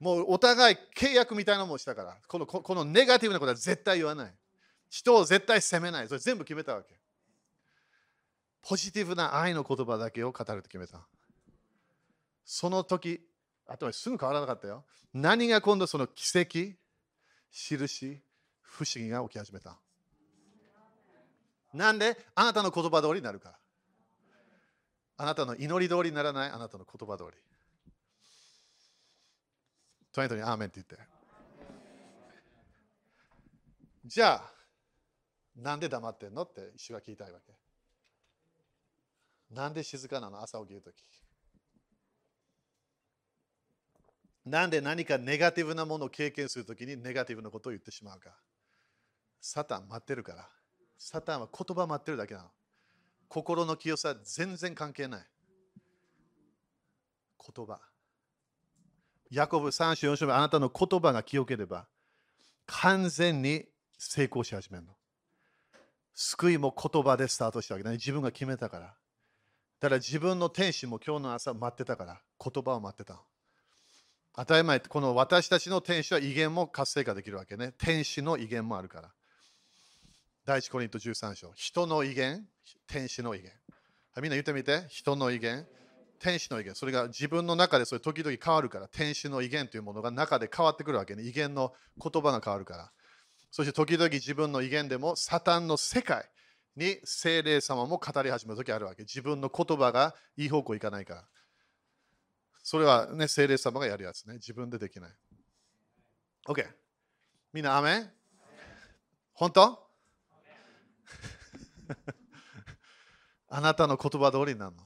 [0.00, 4.34] もうお互い契約みたいなのもしたから、このこのネガティブなことは絶対言わない。
[4.90, 6.08] 人を絶対責めない。
[6.08, 6.98] それ全部決めたわけ。
[8.62, 11.06] ポジティブな愛の言葉だけを語ると決めた。
[12.44, 13.20] その時、
[13.68, 14.82] あとすぐ変わらなかったよ。
[15.14, 16.74] 何が今度その奇跡、
[17.52, 18.20] 印、
[18.60, 19.78] 不思議が起き始めた。
[21.72, 22.18] なんで？
[22.34, 23.58] あなたの言葉通りになるから。
[25.18, 26.50] あなたの祈り通りにならない？
[26.50, 27.38] あなたの言葉通り。
[30.12, 30.98] トニトにアーメンって言って。
[34.04, 34.52] じゃあ、
[35.56, 36.42] なんで黙ってんの？
[36.42, 37.54] って主が聞いたいわけ。
[39.54, 40.42] なんで静かなの？
[40.42, 40.96] 朝起きるとき。
[44.44, 48.30] なんで何かネガティブなものを経験するときにネガティブなことを言ってしまうか。
[49.40, 50.48] サタン待ってるから。
[51.04, 52.46] サタンは言葉待ってるだけなの。
[53.26, 55.26] 心の清さ全然関係ない。
[57.56, 57.80] 言葉。
[59.28, 61.88] ヤコブ3章4章目、あなたの言葉が清ければ
[62.66, 63.64] 完全に
[63.98, 64.92] 成功し始めるの。
[66.14, 67.96] 救いも言葉でスタートしたわけだね。
[67.96, 68.86] 自分が決めたから。
[69.80, 73.20] だから自分の天使も今日の朝待ってたから、言葉を待ってたの。
[74.36, 77.72] 当たり前、この私たちの天使は威厳も活性化できるわけね。
[77.76, 79.12] 天使の威厳もあるから。
[80.44, 81.52] 第一コリント13章。
[81.54, 82.48] 人の威厳、
[82.88, 83.52] 天使の威厳。
[84.16, 84.84] みんな言ってみて。
[84.88, 85.64] 人の威厳、
[86.18, 86.74] 天使の威厳。
[86.74, 91.22] それが自分の中でそれ時々変わるから、天使の威厳というものが中で変わってくるわけね。
[91.22, 92.90] 威厳の言葉が変わるから。
[93.52, 96.28] そして時々自分の威厳でも、サタンの世界
[96.74, 99.04] に精霊様も語り始める時あるわけ。
[99.04, 101.24] 自分の言葉がいい方向いかないから。
[102.64, 104.34] それはね、精霊様がやるやつね。
[104.34, 105.10] 自分でできない。
[106.48, 106.66] OK。
[107.52, 108.10] みんな、アメン？
[109.34, 109.91] 本当？
[113.48, 114.76] あなたの言葉通りなの。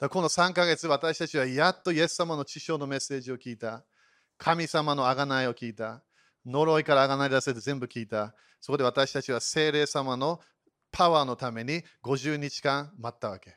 [0.00, 3.84] だこの3ヶ月、私たちはやっとイエス様の知性のメッセージを聞いた。
[4.36, 6.02] 神様の贖いを聞いた。
[6.46, 8.34] 呪いから贖い出せて全部聞いた。
[8.60, 10.40] そこで私たちは精霊様の
[10.90, 13.56] パワーのために50日間待ったわけ。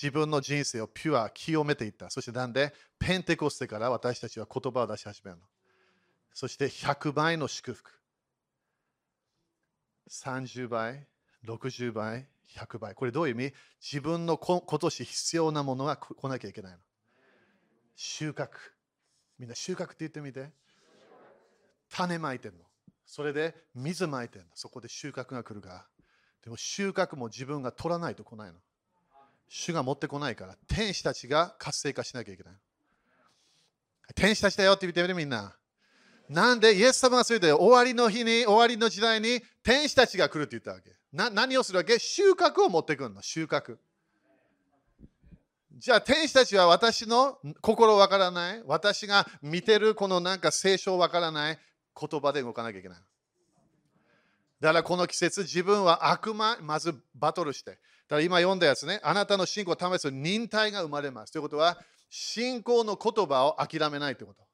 [0.00, 2.10] 自分の人生をピュア、清めていった。
[2.10, 5.44] そしてなんで、ペンテコステから私たちは言葉を出し始めるの。
[6.32, 7.92] そして100倍の祝福。
[10.10, 11.06] 30倍、
[11.44, 12.26] 60倍、
[12.56, 12.94] 100倍。
[12.94, 13.54] これどういう意味？
[13.80, 16.78] 自分の今年必要なものが来なきゃいけないの。
[17.96, 18.50] 収穫。
[19.38, 20.50] みんな収穫って言ってみて。
[21.90, 22.58] 種まいてんの。
[23.06, 24.48] それで水まいてんの。
[24.54, 25.86] そこで収穫が来るから。
[26.42, 28.58] でも収穫も自分が取らないと来ないの。
[29.48, 32.54] 主が持ってこないから、天使たちが活性化しなきゃいけない。
[34.14, 35.56] 天使たちだよって言ってみてみんな。
[36.28, 40.90] なんでイエス様がそれで終わりの日に、終わりの時代に天使たちが来るって言ったわけ。
[41.12, 41.98] な何をするわけ？
[41.98, 43.76] 収穫を持ってくるの、収穫。
[45.76, 51.58] じゃあ天使たちは私の心わからない、私が見てるこのなんか聖書わからない？
[52.00, 52.98] 言葉で動かなきゃいけない。
[54.60, 57.72] だからこの季節、自分は悪魔、まずバトルして。
[57.72, 57.80] だか
[58.16, 61.32] ら今読んだやつね、あなたの信仰を試す忍耐が生まれます。
[61.32, 64.44] ということは、信仰の言葉を諦めないということ。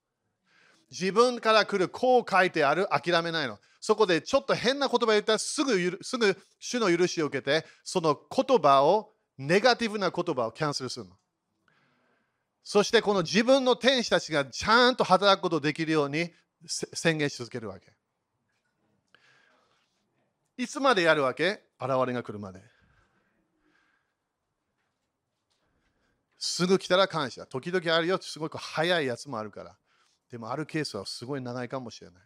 [0.91, 2.89] 自分から来るこう書いてある？
[2.91, 3.59] 諦めないの。
[3.81, 11.13] そこでちょっと変な言葉言ったらすぐすぐ主の許しを受けて、その言葉を、ネガティブな言葉をキャンセルするの。
[12.63, 16.31] そしてこの自分の天使たちがちゃんと働くことができるように
[16.67, 17.93] 宣言し続けるわけ。
[20.59, 21.63] いつまでやるわけ？
[21.81, 22.61] 現れが来るまで。
[26.37, 27.47] すぐ来たら感謝。
[27.47, 29.77] 時々あるよ、すごく早いやつもあるから。
[30.31, 32.23] でもあるケースはすごい長いかもしれない。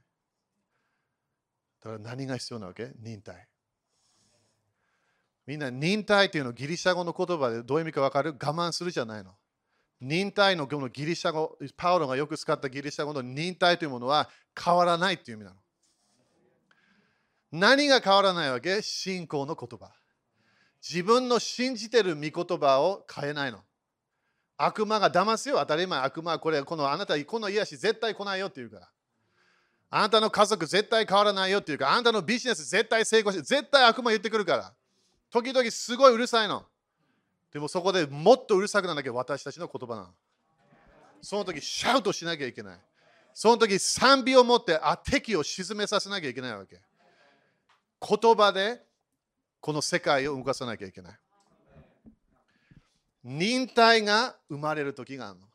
[1.83, 2.93] だから何が必要なわけ？
[3.01, 3.49] 忍耐。
[5.47, 8.31] みんな忍耐というのギリシャ語の言葉でどういう意味か分かる？
[8.33, 9.33] 我慢するじゃないの。
[10.01, 14.29] 忍耐ののギリシャ語、パウロがよく使ったギリシャ語の忍耐というものは
[14.59, 15.57] 変わらないという意味なの。
[17.53, 18.83] 何が変わらないわけ？
[18.83, 19.93] 信仰の言葉。
[20.87, 23.61] 自分の信じてる御言葉を変えないの。
[24.57, 26.01] 悪魔が騙すよ、当たり前。
[26.01, 28.89] 悪魔はこれ、このあなた、この癒し絶対来ないよって言うから。
[29.91, 34.75] あなたの家族絶対変わらないよっていうか、あなたのビジネス絶対成功して、絶対悪魔言ってくるから。
[35.31, 36.65] 時々すごいうるさいの。
[37.53, 40.09] でもそこでもっとうるさくならなきゃ私たちの言葉なの。
[41.23, 42.79] その時シャウトしなきゃいけない。
[43.33, 46.81] その時賛美を持ってあ敵を沈めさせなきゃいけないわけ。
[48.01, 48.83] 言葉で
[49.61, 51.19] この世界を動かさなきゃいけない。
[53.25, 55.47] 忍耐が生まれる時があるの。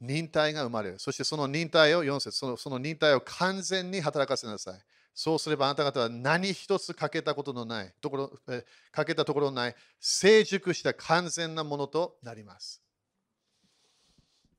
[0.00, 0.98] 忍耐が生まれる。
[1.00, 4.80] そしてその忍耐を4節そのその忍耐を完全に働かせなさい。
[5.12, 12.80] そうすればあなた方は何一つ欠けたことのないところ、え欠けたところのない成熟した完全なものとなります。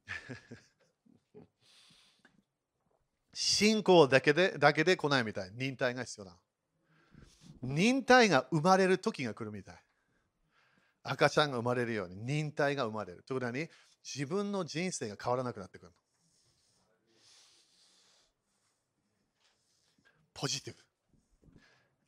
[3.33, 5.51] 信仰だけでだけで来ないみたい。
[5.53, 6.37] 忍耐が必要な。
[7.61, 9.81] 忍耐が生まれる時が来るみたい。
[11.11, 13.23] 赤ちゃんが生まれるように忍耐が生まれる。
[13.23, 13.67] ということに
[14.03, 15.91] 自分の人生が変わらなくなってくる。
[20.35, 20.79] ポジティブ。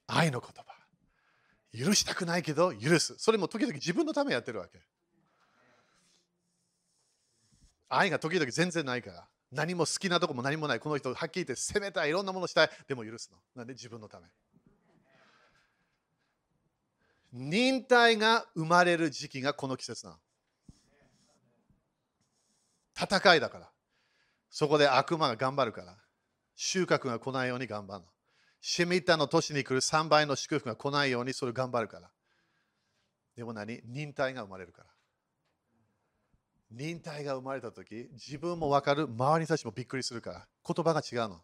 [0.07, 0.65] 愛の言葉。
[1.73, 3.15] 許したくないけど許す。
[3.17, 4.79] それも時々自分のためやってるわけ。
[7.89, 9.27] 愛が時々全然ないから。
[9.51, 10.79] 何も好きなとこも何もない。
[10.79, 12.69] この人、はっきり言って責めたい、いろんなものしたい。
[12.87, 13.37] でも許すの。
[13.55, 13.73] なんで？
[13.73, 14.27] 自分のため。
[17.33, 20.17] 忍耐が生まれる時期がこの季節なの。
[22.95, 23.69] 戦いだから。
[24.49, 25.97] そこで悪魔が頑張るから。
[26.55, 28.05] 収穫が来ないように頑張るの。
[28.59, 32.11] シミタの年に来る3倍の祝福が来ないようにそれ頑張るから。
[33.35, 33.81] でも何？
[33.85, 34.89] 忍耐が生まれるから。
[36.69, 40.47] 忍耐が生まれた時自分も分かる、周りの人たちもびっくりするから。
[40.67, 41.41] 言葉が違うの。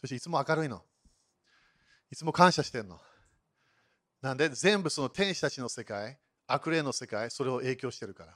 [0.00, 0.82] そしていつも明るいの。
[2.12, 3.00] いつも感謝してんの。
[4.20, 8.34] なんで全部その天使たちの世界、悪霊の世界、それを影響してるから。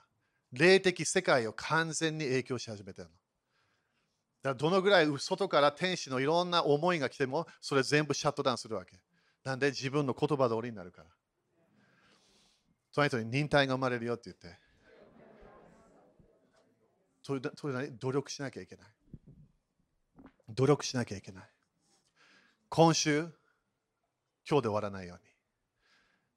[0.53, 3.15] 霊的世界を完全に影響し始めてるの。
[4.43, 9.01] だどのぐらい外から天使のいろんな思いが来ても、それ全部シャットダウンするわけ。
[9.45, 11.09] なんで自分の言葉通りになるから。
[12.93, 14.61] その人に忍耐が生まれるよって言って。
[17.23, 18.87] それそれ努力しなきゃいけない。
[20.49, 21.45] 努力しなきゃいけない。
[22.69, 23.21] 今週、
[24.49, 25.32] 今日で終わらないように。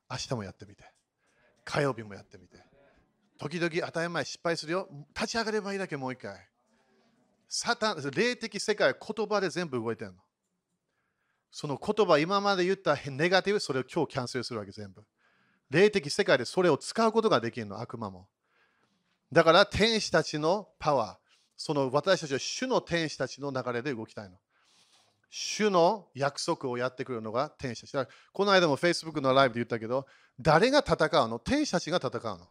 [0.10, 0.84] 明日もやってみて。
[1.64, 2.58] 火曜日もやってみて。
[3.38, 4.88] 時々当たり前失敗するよ。
[5.16, 6.48] 立ち上がればいいだけもう一回。
[7.48, 10.18] サタン、霊的世界は言葉で全部動いてるの。
[11.52, 15.04] その言葉、今まで言ったネガティブ、それを今日キャンセルするわけ全部。
[15.70, 18.28] 霊的世界でそれを使うことができるの、悪魔も。
[19.32, 21.18] だから天使たちのパワー、
[21.58, 24.38] その私たちは主の天使たちの流れで動きたいの。
[25.38, 28.10] 主の約束をやってくるのが天使たち。
[28.32, 30.08] この間も Facebook のライブで言ったけど、
[30.40, 31.40] 誰が戦うの？
[31.40, 32.48] 天使たちが戦うの。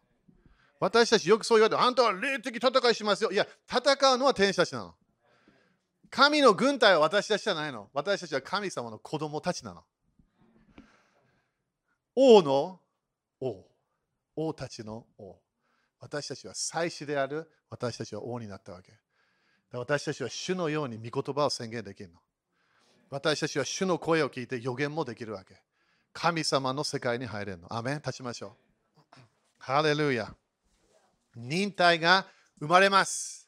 [0.79, 3.31] 私たちよくそう言われて、あんたは霊的戦いしますよ。
[3.31, 4.93] いや、戦うのは天使たちなの。
[6.11, 7.89] 神の軍隊は私たちじゃないの。
[7.91, 9.81] 私たちは神様の子供たちなの。
[12.15, 12.79] 王の
[13.41, 13.65] 王。
[14.35, 15.37] 王たちの王。
[15.99, 18.91] 私たちは祭司である私たちは王になったわけ。
[19.71, 22.19] 私たちは主のように御言葉を宣言できるの。
[23.15, 25.55] 私たちは主の声を聞いて予言もできるわけ。
[26.11, 27.73] 神様の世界に入れるの。
[27.73, 28.57] アメン立ちましょ
[28.97, 29.01] う。
[29.57, 30.35] ハレルヤ。
[31.33, 32.25] 忍耐が
[32.59, 33.47] 生まれます。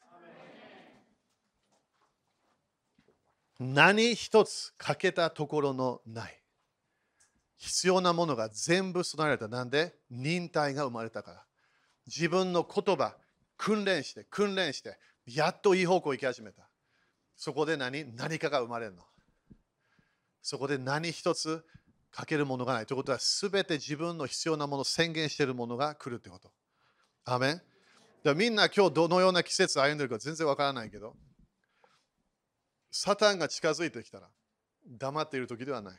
[3.60, 6.40] 何一つ欠けたところのない。
[7.58, 9.48] 必要なものが全部備えられた。
[9.48, 9.94] なんで？
[10.10, 11.44] 忍耐が生まれたから。
[12.06, 13.16] 自分の言葉、
[13.58, 14.96] 訓練して、訓練して、
[15.26, 16.70] やっといい方向行き始めた。
[17.36, 18.16] そこで何？
[18.16, 19.02] 何かが生まれるの。
[20.42, 21.64] そこで何一つ
[22.10, 22.86] かけるものがない。
[22.86, 26.52] ということは、すべて自分の必要なもの宣言しているものが来るということ。
[27.24, 27.62] アメン
[28.24, 31.14] だみんな今日どのような季節歩んでるか全然わからないけど、
[32.90, 34.28] サタンが近づいてきたら
[34.86, 35.98] 黙っている時ではない。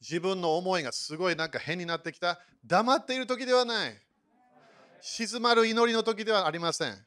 [0.00, 2.40] 自分の思いがすごいなんか変になってきた。
[2.64, 3.96] 黙っている時ではない。
[5.00, 7.06] 静まる祈りの時ではありません。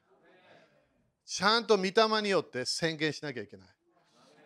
[1.26, 3.74] ちゃんと御霊によって宣言しなきゃいけない。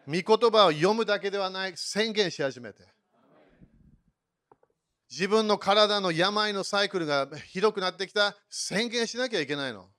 [0.08, 2.84] 御言葉を読むだけではない宣言し始めて。
[5.10, 9.90] 自分の体の病のサイクルがひどくなってきた宣言しなきゃいけないの。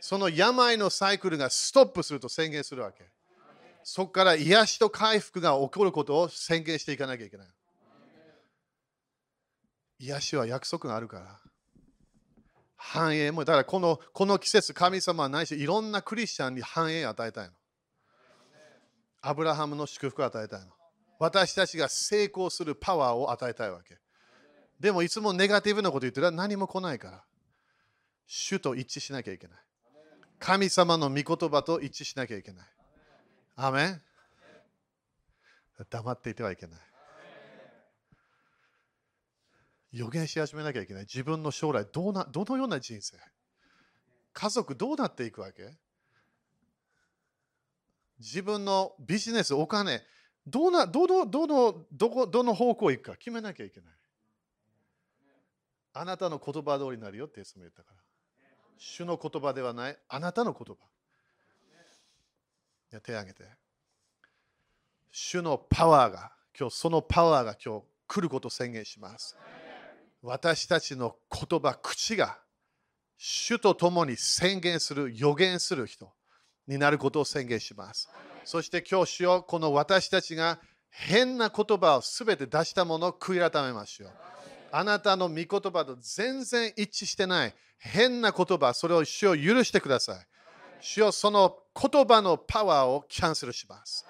[0.00, 3.10] その病のサイクルがストップすると宣言するわけ。
[3.84, 7.46] そこから癒しと回復が起こることを宣言していかなきゃいけない。
[10.00, 11.40] 癒しは約束があるから。
[12.76, 17.54] 繁栄もだからこのこの季節神様はないしいろんなクリスチャンに繁栄与えたいの。
[19.22, 20.66] アブラハムの祝福を与えたいの。
[21.18, 23.96] 私たちが成功するパワーを与えたいわけ。
[24.80, 27.24] でもいつもネガティブなこと言ってるら何も来ないから。
[28.26, 29.58] 主と一致しなきゃいけない。
[30.40, 32.66] 神様の御言葉と一致しなきゃいけない。
[33.54, 34.02] アメン。
[35.88, 36.80] 黙っていてはいけない。
[39.92, 41.02] 予言し始めなきゃいけない。
[41.02, 43.16] 自分の将来どうなどのような人生。
[44.32, 45.76] 家族どうなっていくわけ。
[48.22, 50.00] 自分のビジネスお金
[50.46, 53.92] どうなどのどのどこどの方向行くか決めなきゃいけない。
[55.94, 57.96] あなたの言葉通りになるよっていつも言ったから。
[58.78, 60.74] 主の言葉ではないあなたの言葉。
[62.92, 63.50] いや手を挙げて。
[65.10, 69.36] 主のパワーが今日そのパワーが今日来ることを宣言します。
[70.22, 72.38] 私たちの言葉、口が
[73.16, 76.12] 主と共に宣言する、予言する人。
[76.72, 78.08] になることを宣言します。
[78.44, 80.58] そして今日、主よこの私たちが
[80.90, 84.10] 変な言葉をすべて出したものを悔い改めましょう。
[84.72, 90.26] あなたの御言葉と全然一致してない変な言葉、それを主を許してください。
[90.80, 94.04] 主よその言葉のパワーをキャンセルします。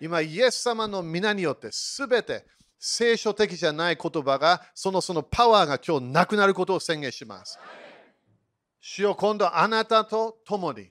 [0.00, 2.44] 今、イエス様の皆によってすべて
[2.78, 7.58] 聖書的じゃない言葉が、そのそのパワーが今日なくなることを宣言します。
[8.80, 10.90] 主よ今度あなたと共に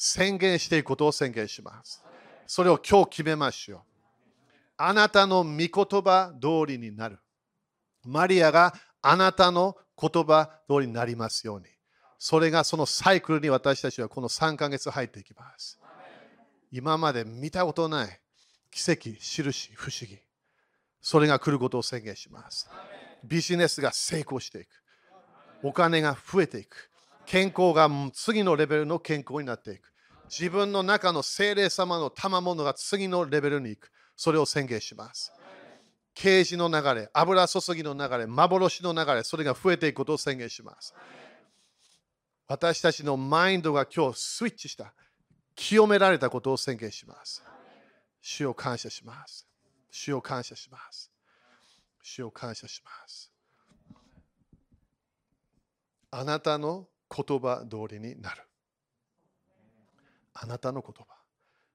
[0.00, 2.04] 宣言していくことを宣言します。
[2.46, 3.80] それを今日決めましょう。
[4.76, 7.18] あなたの御言葉通りになる。
[8.04, 8.72] マリアが
[9.02, 11.66] あなたの言葉通りになりますように。
[12.16, 15.80] それがそのサイクルに私たちはこの3ヶ月入っていきます。
[16.70, 18.20] 今まで見たことない
[18.70, 20.16] 奇跡、印、不思議。
[21.00, 22.70] それが来ることを宣言します。
[23.24, 24.68] ビジネスが成功していく。
[25.64, 26.88] お金が増えていく。
[27.28, 29.92] 健康が次のレベルの健康になっていく。
[30.30, 33.92] 自分の中の精霊様の賜物が次のレベルに行く。
[34.16, 35.30] それを宣言します。
[36.14, 40.94] 啓示の流れ、油注ぎの流れ、幻の流れ、それが増えていくことを宣言します。
[42.46, 44.94] 私たちのマインドが今日スイッチした。
[45.54, 47.44] 清められたことを宣言します。
[48.22, 49.46] 主を感謝します。
[49.90, 51.10] 主を感謝します。
[52.02, 53.30] 主を感謝します。
[56.10, 58.42] あなたの言葉通りになる。
[60.34, 61.18] あなたの言葉。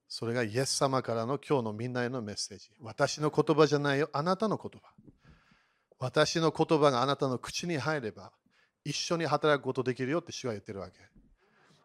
[0.07, 2.69] それがイエス様からの今日のみんなへのメッセージ。
[2.79, 4.93] 私の言葉じゃないよ、あなたの言葉。
[5.97, 8.31] 私の言葉があなたの口に入れば、
[8.85, 10.93] 一緒に働くことできるよって主は言ってるわけ。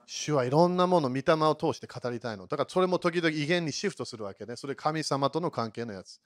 [0.06, 2.46] 主はいろんなもの、御霊を通して語りたいの。
[2.46, 4.56] だからそれも時々威厳にシフトするわけね。
[4.56, 6.20] それ神様との関係のやつ。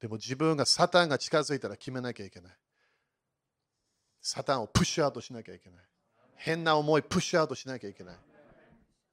[0.00, 2.52] でも自分がサタンが近づいたら決めなきゃいけない。
[4.20, 5.87] サタンをプッシュアウトしなきゃいけない。
[6.38, 8.16] 変な思い、プッシュアウトしなきゃいけない。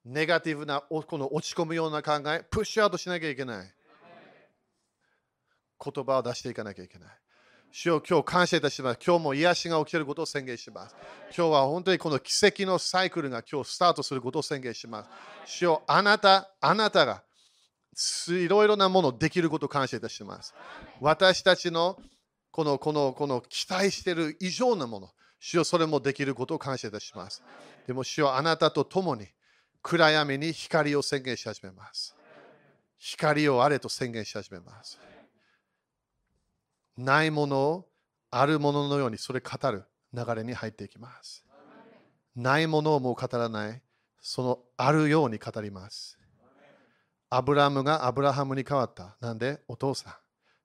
[0.05, 3.73] ネガティブな、この落ち込むような考え、プッシュアウトしなきゃいけない。
[5.84, 7.09] 言葉を出していかなきゃいけない。
[7.71, 8.99] 主を今日感謝いたします。
[9.05, 10.95] 今日も癒しが起きることを宣言します。
[11.36, 15.09] 今日は本当にこの奇跡のサイクルが今日スタートすることを宣言します。
[15.45, 17.23] 主をあなた、あなたが
[18.30, 20.53] いろいろなものできることを感謝いたします。
[21.01, 21.97] 私たちの
[22.51, 25.09] このこのこの期待している以上のもの、
[25.39, 27.43] 主よそれもできることを感謝いたします。
[27.86, 29.27] でも主よあなたと共に
[29.81, 32.15] 暗闇に光を宣言し始めます。
[32.97, 34.99] 光をあれと宣言し始めます。
[36.97, 37.88] ないものを
[38.31, 39.83] あるもののようにそれ語る
[40.13, 41.45] 流れに入っていきます。
[42.36, 43.81] ないものをもう語らない、
[44.21, 46.17] そのあるように語ります。
[47.29, 49.17] アブラムがアブラハムに変わった。
[49.19, 49.61] なんで？
[49.67, 50.13] お父さん。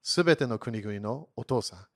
[0.03, 1.87] すべての国々のお父さん。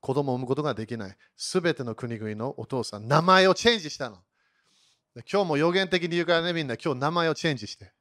[0.00, 1.16] 子供を産むことができない。
[1.36, 3.08] すべての国々のお父さん。
[3.08, 4.18] 名前をチェンジしたの。
[5.30, 7.92] 今日も予言的に言うからね、みんな今日名前をチェンジして。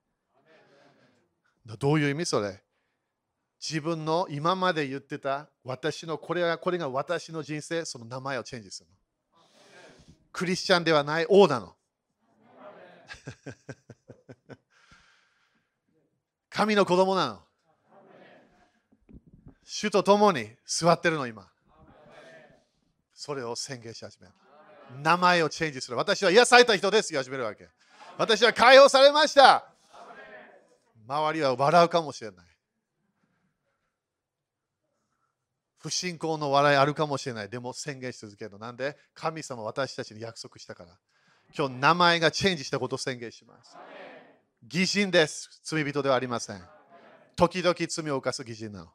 [1.80, 2.62] どういう意味それ？
[3.60, 8.96] 自分の今まで言ってた私のこれがこれが私の人生その名前をチェンジするの
[10.32, 11.76] クリスチャンではない王なの
[16.50, 17.40] 神の子供なの
[19.66, 21.50] 主と共に座ってるの今
[23.18, 24.34] それを宣言し始める
[25.02, 27.68] 名前をチェンジする私は癒された人です言い始めるわけ
[28.18, 29.74] 私は解放されました
[31.08, 32.46] 周りは笑うかもしれない。
[35.80, 37.50] 不信仰の笑いあるかもしれない。
[37.50, 38.58] でも宣言し続けるの。
[38.58, 38.98] なんで？
[39.14, 40.90] 神様私たちに約束したから。
[41.58, 43.78] 今日名前がチェンジしたことを宣言します。
[44.68, 45.62] 偽人です。
[45.64, 46.62] 罪人ではありません。
[47.38, 48.88] 時々罪を犯す偽人なの。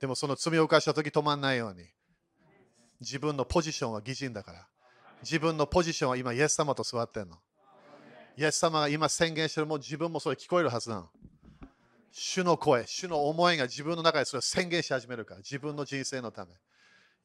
[0.00, 1.84] でもその罪を犯した時止まんないように。
[3.00, 4.66] 自分のポジションは偽人だから。
[5.22, 7.36] 自分のポジションは今イエス様と座ってんの。
[8.36, 11.10] イエス様が今宣言してるも自分もそれ聞こえるはずなの。
[12.12, 16.52] 主の声、主の思いが自分の中でそれを宣言し始めるから、自分の人生のため。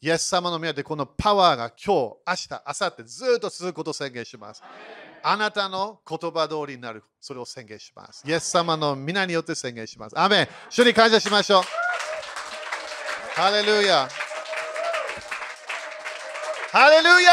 [0.02, 4.62] イエス様の宮でこのパワーが今日、明日、明後日ずっと続くことを宣言します。
[5.24, 8.24] あなたの言葉通りになる、それを宣言します。
[8.28, 10.20] イエス様の皆によって宣言します。
[10.20, 11.64] アメン主に感謝しましょう。
[13.36, 14.10] ハレルヤ
[16.74, 17.32] ハレルヤ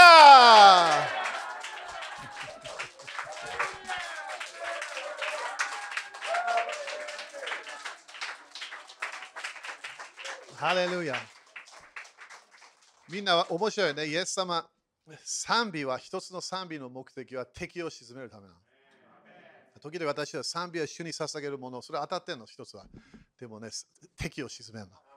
[10.58, 11.14] ハレルヤ
[13.08, 14.08] みんなは面白いね。
[14.08, 14.68] イエス様、
[15.24, 18.60] 賛美は一つの賛美の目的は敵を鎮めるためなの。
[19.80, 22.84] 時々私は賛美は主に捧げるもの、それ当たってんの、一つは。
[23.40, 23.70] でもね、
[24.18, 25.09] 敵を鎮めるの。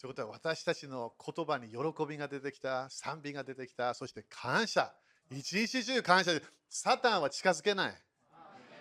[0.00, 4.92] ということは私たちの言葉に喜びが出てきた、賛美が出てきた、そして感謝。
[5.30, 7.94] 一日中感謝で、サタンは近づけない。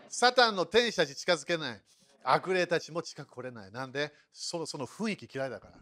[0.09, 1.81] サタンの天使たち近づけない。
[2.23, 3.71] 悪霊たちも近く来れない。
[3.71, 5.73] なんで、そのその雰囲気嫌いだから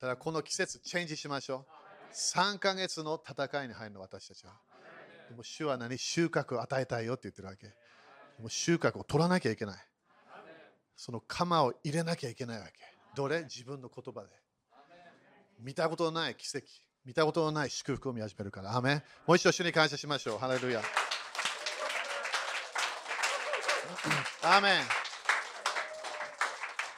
[0.00, 0.06] た。
[0.08, 1.66] だこの季節、チェンジしましょ
[2.12, 2.14] う。
[2.14, 4.52] 3ヶ月の戦いに入るの、私たちは。
[5.30, 7.68] でも主は何収穫を与えたいよって言ってるわけ。
[7.68, 7.74] で
[8.40, 9.86] も収穫を取らなきゃいけない。
[10.96, 12.93] その釜を入れなきゃいけないわけ。
[13.14, 13.42] どれ？
[13.42, 14.28] 自分の言葉で。
[15.60, 16.66] 見たことのない奇跡。
[17.04, 18.76] 見たことのない祝福を見始めるから。
[18.76, 20.38] アメもう一度主に感謝しましょう。
[20.38, 20.82] ハレルヤ。
[24.42, 24.82] アーメン。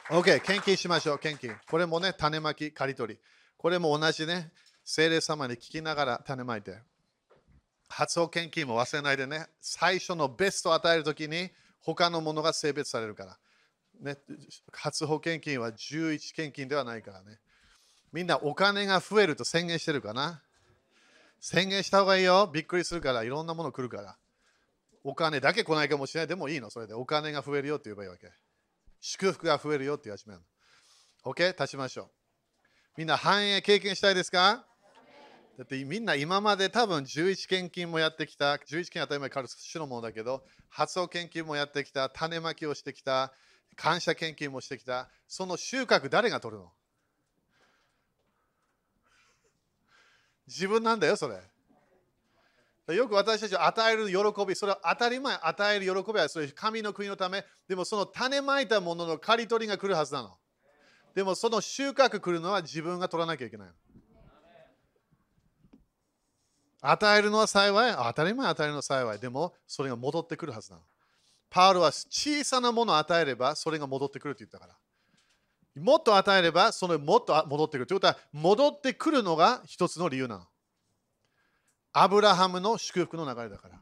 [0.09, 1.55] OK、献金しましょう、献金。
[1.69, 3.19] これもね、種まき、刈り取り。
[3.57, 4.51] これも同じね、
[4.85, 6.79] 精霊様に聞きながら種まいて。
[7.89, 11.49] 発音献金も忘れないでね、最初のベストを与えるときに、
[11.79, 13.37] 他のものが性別されるから。
[14.01, 14.17] ね、
[14.71, 17.39] 初保献金は11献金ではないからね。
[18.13, 20.41] みんなお金が増えると宣言してるかな
[21.39, 22.49] 宣言した方がいいよ。
[22.51, 24.17] びっくりするから、いろんなもの来るから。
[25.03, 26.27] お金だけ来ないかもしれない。
[26.27, 26.93] でもいいの、それで。
[26.93, 28.31] お金が増えるよって言えばいいわけ。
[28.99, 30.41] 祝福が増えるよって言い始める
[31.25, 31.31] の。
[31.31, 31.49] OK?
[31.49, 32.09] 立ちましょう。
[32.97, 34.65] みんな繁栄経験したいですか？
[35.57, 43.33] だってみんな今まで多分11献金もやってきた、11献当たり前から主のものだけど、発音献金もやってきた、種まきをしてきた、
[43.77, 46.69] 感謝献金もしてきた、その収穫誰が取るの？
[50.47, 52.95] 自分なんだよ、それ。
[52.95, 60.37] よく私たちは与える喜び、それは当たり前、与える喜びはそれ神の国のため、でもその種まいたものの刈り取りが来るはずなの。
[61.13, 63.67] でもその収穫来るのは自分が取らなきゃいけない。
[66.79, 69.19] 与えるのは幸い、当たり前与えるのは幸い。
[69.19, 70.83] でもそれが戻ってくるはずなの。
[71.49, 74.75] パウロは小さなものを与えればそれが戻ってくると言ったから。
[75.81, 77.87] もっと与えればそれもっと戻ってくる。
[77.87, 80.47] ということは戻ってくるのが一つの理由なの。
[81.93, 83.79] アブラハムの祝福の流れだから。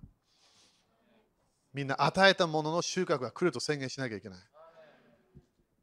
[1.73, 4.39] みんな与えたものの収穫が来ると宣言しなきゃいけない。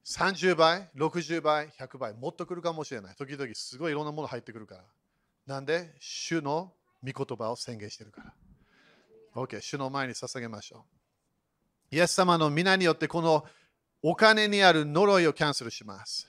[0.04, 3.16] 30倍、60倍、100倍、もっと来るかもしれない。
[3.16, 4.84] 時々すごいいろんなもの入ってくるから。
[5.46, 6.72] なんで、主の
[7.04, 8.34] 御言葉を宣言してるから。
[9.34, 11.01] OK、主の前に捧げましょう。
[11.92, 13.44] イエス様の皆によってこの
[14.02, 16.26] お金にある呪いをキャンセルします。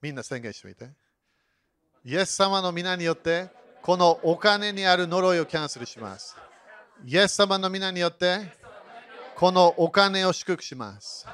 [0.00, 0.88] みんな宣言してみて。
[2.02, 3.50] イエス様の皆によって
[3.82, 6.34] このお金にある呪いをキャンセルします。
[7.04, 8.40] イエス様の皆によって、
[9.36, 11.26] このお金を祝福します。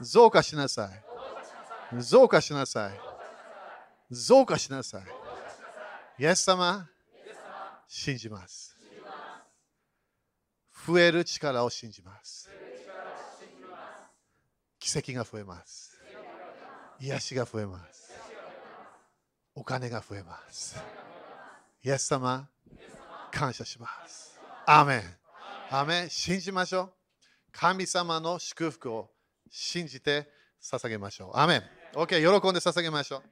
[0.00, 0.90] 増加しなさ
[1.92, 2.00] い。
[2.00, 3.00] 増加しなさい。
[4.10, 5.02] 増加しなさい。
[6.22, 6.88] イエス様、
[7.86, 8.79] 信じます。
[10.86, 12.48] 増える力を信じます。
[14.78, 16.00] 奇跡が増えます。
[17.00, 18.12] 癒しが増えます。
[19.54, 20.80] お金が増えます。
[21.82, 22.48] イエス様、
[23.30, 24.38] 感謝します。
[24.66, 25.02] アーメン。
[25.70, 26.10] アーメン。
[26.10, 26.92] 信じましょう。
[27.52, 29.10] 神様の祝福を
[29.50, 30.28] 信じて
[30.62, 31.38] 捧げましょう。
[31.38, 31.62] アーメン。
[31.94, 33.22] OK、喜んで捧げましょう。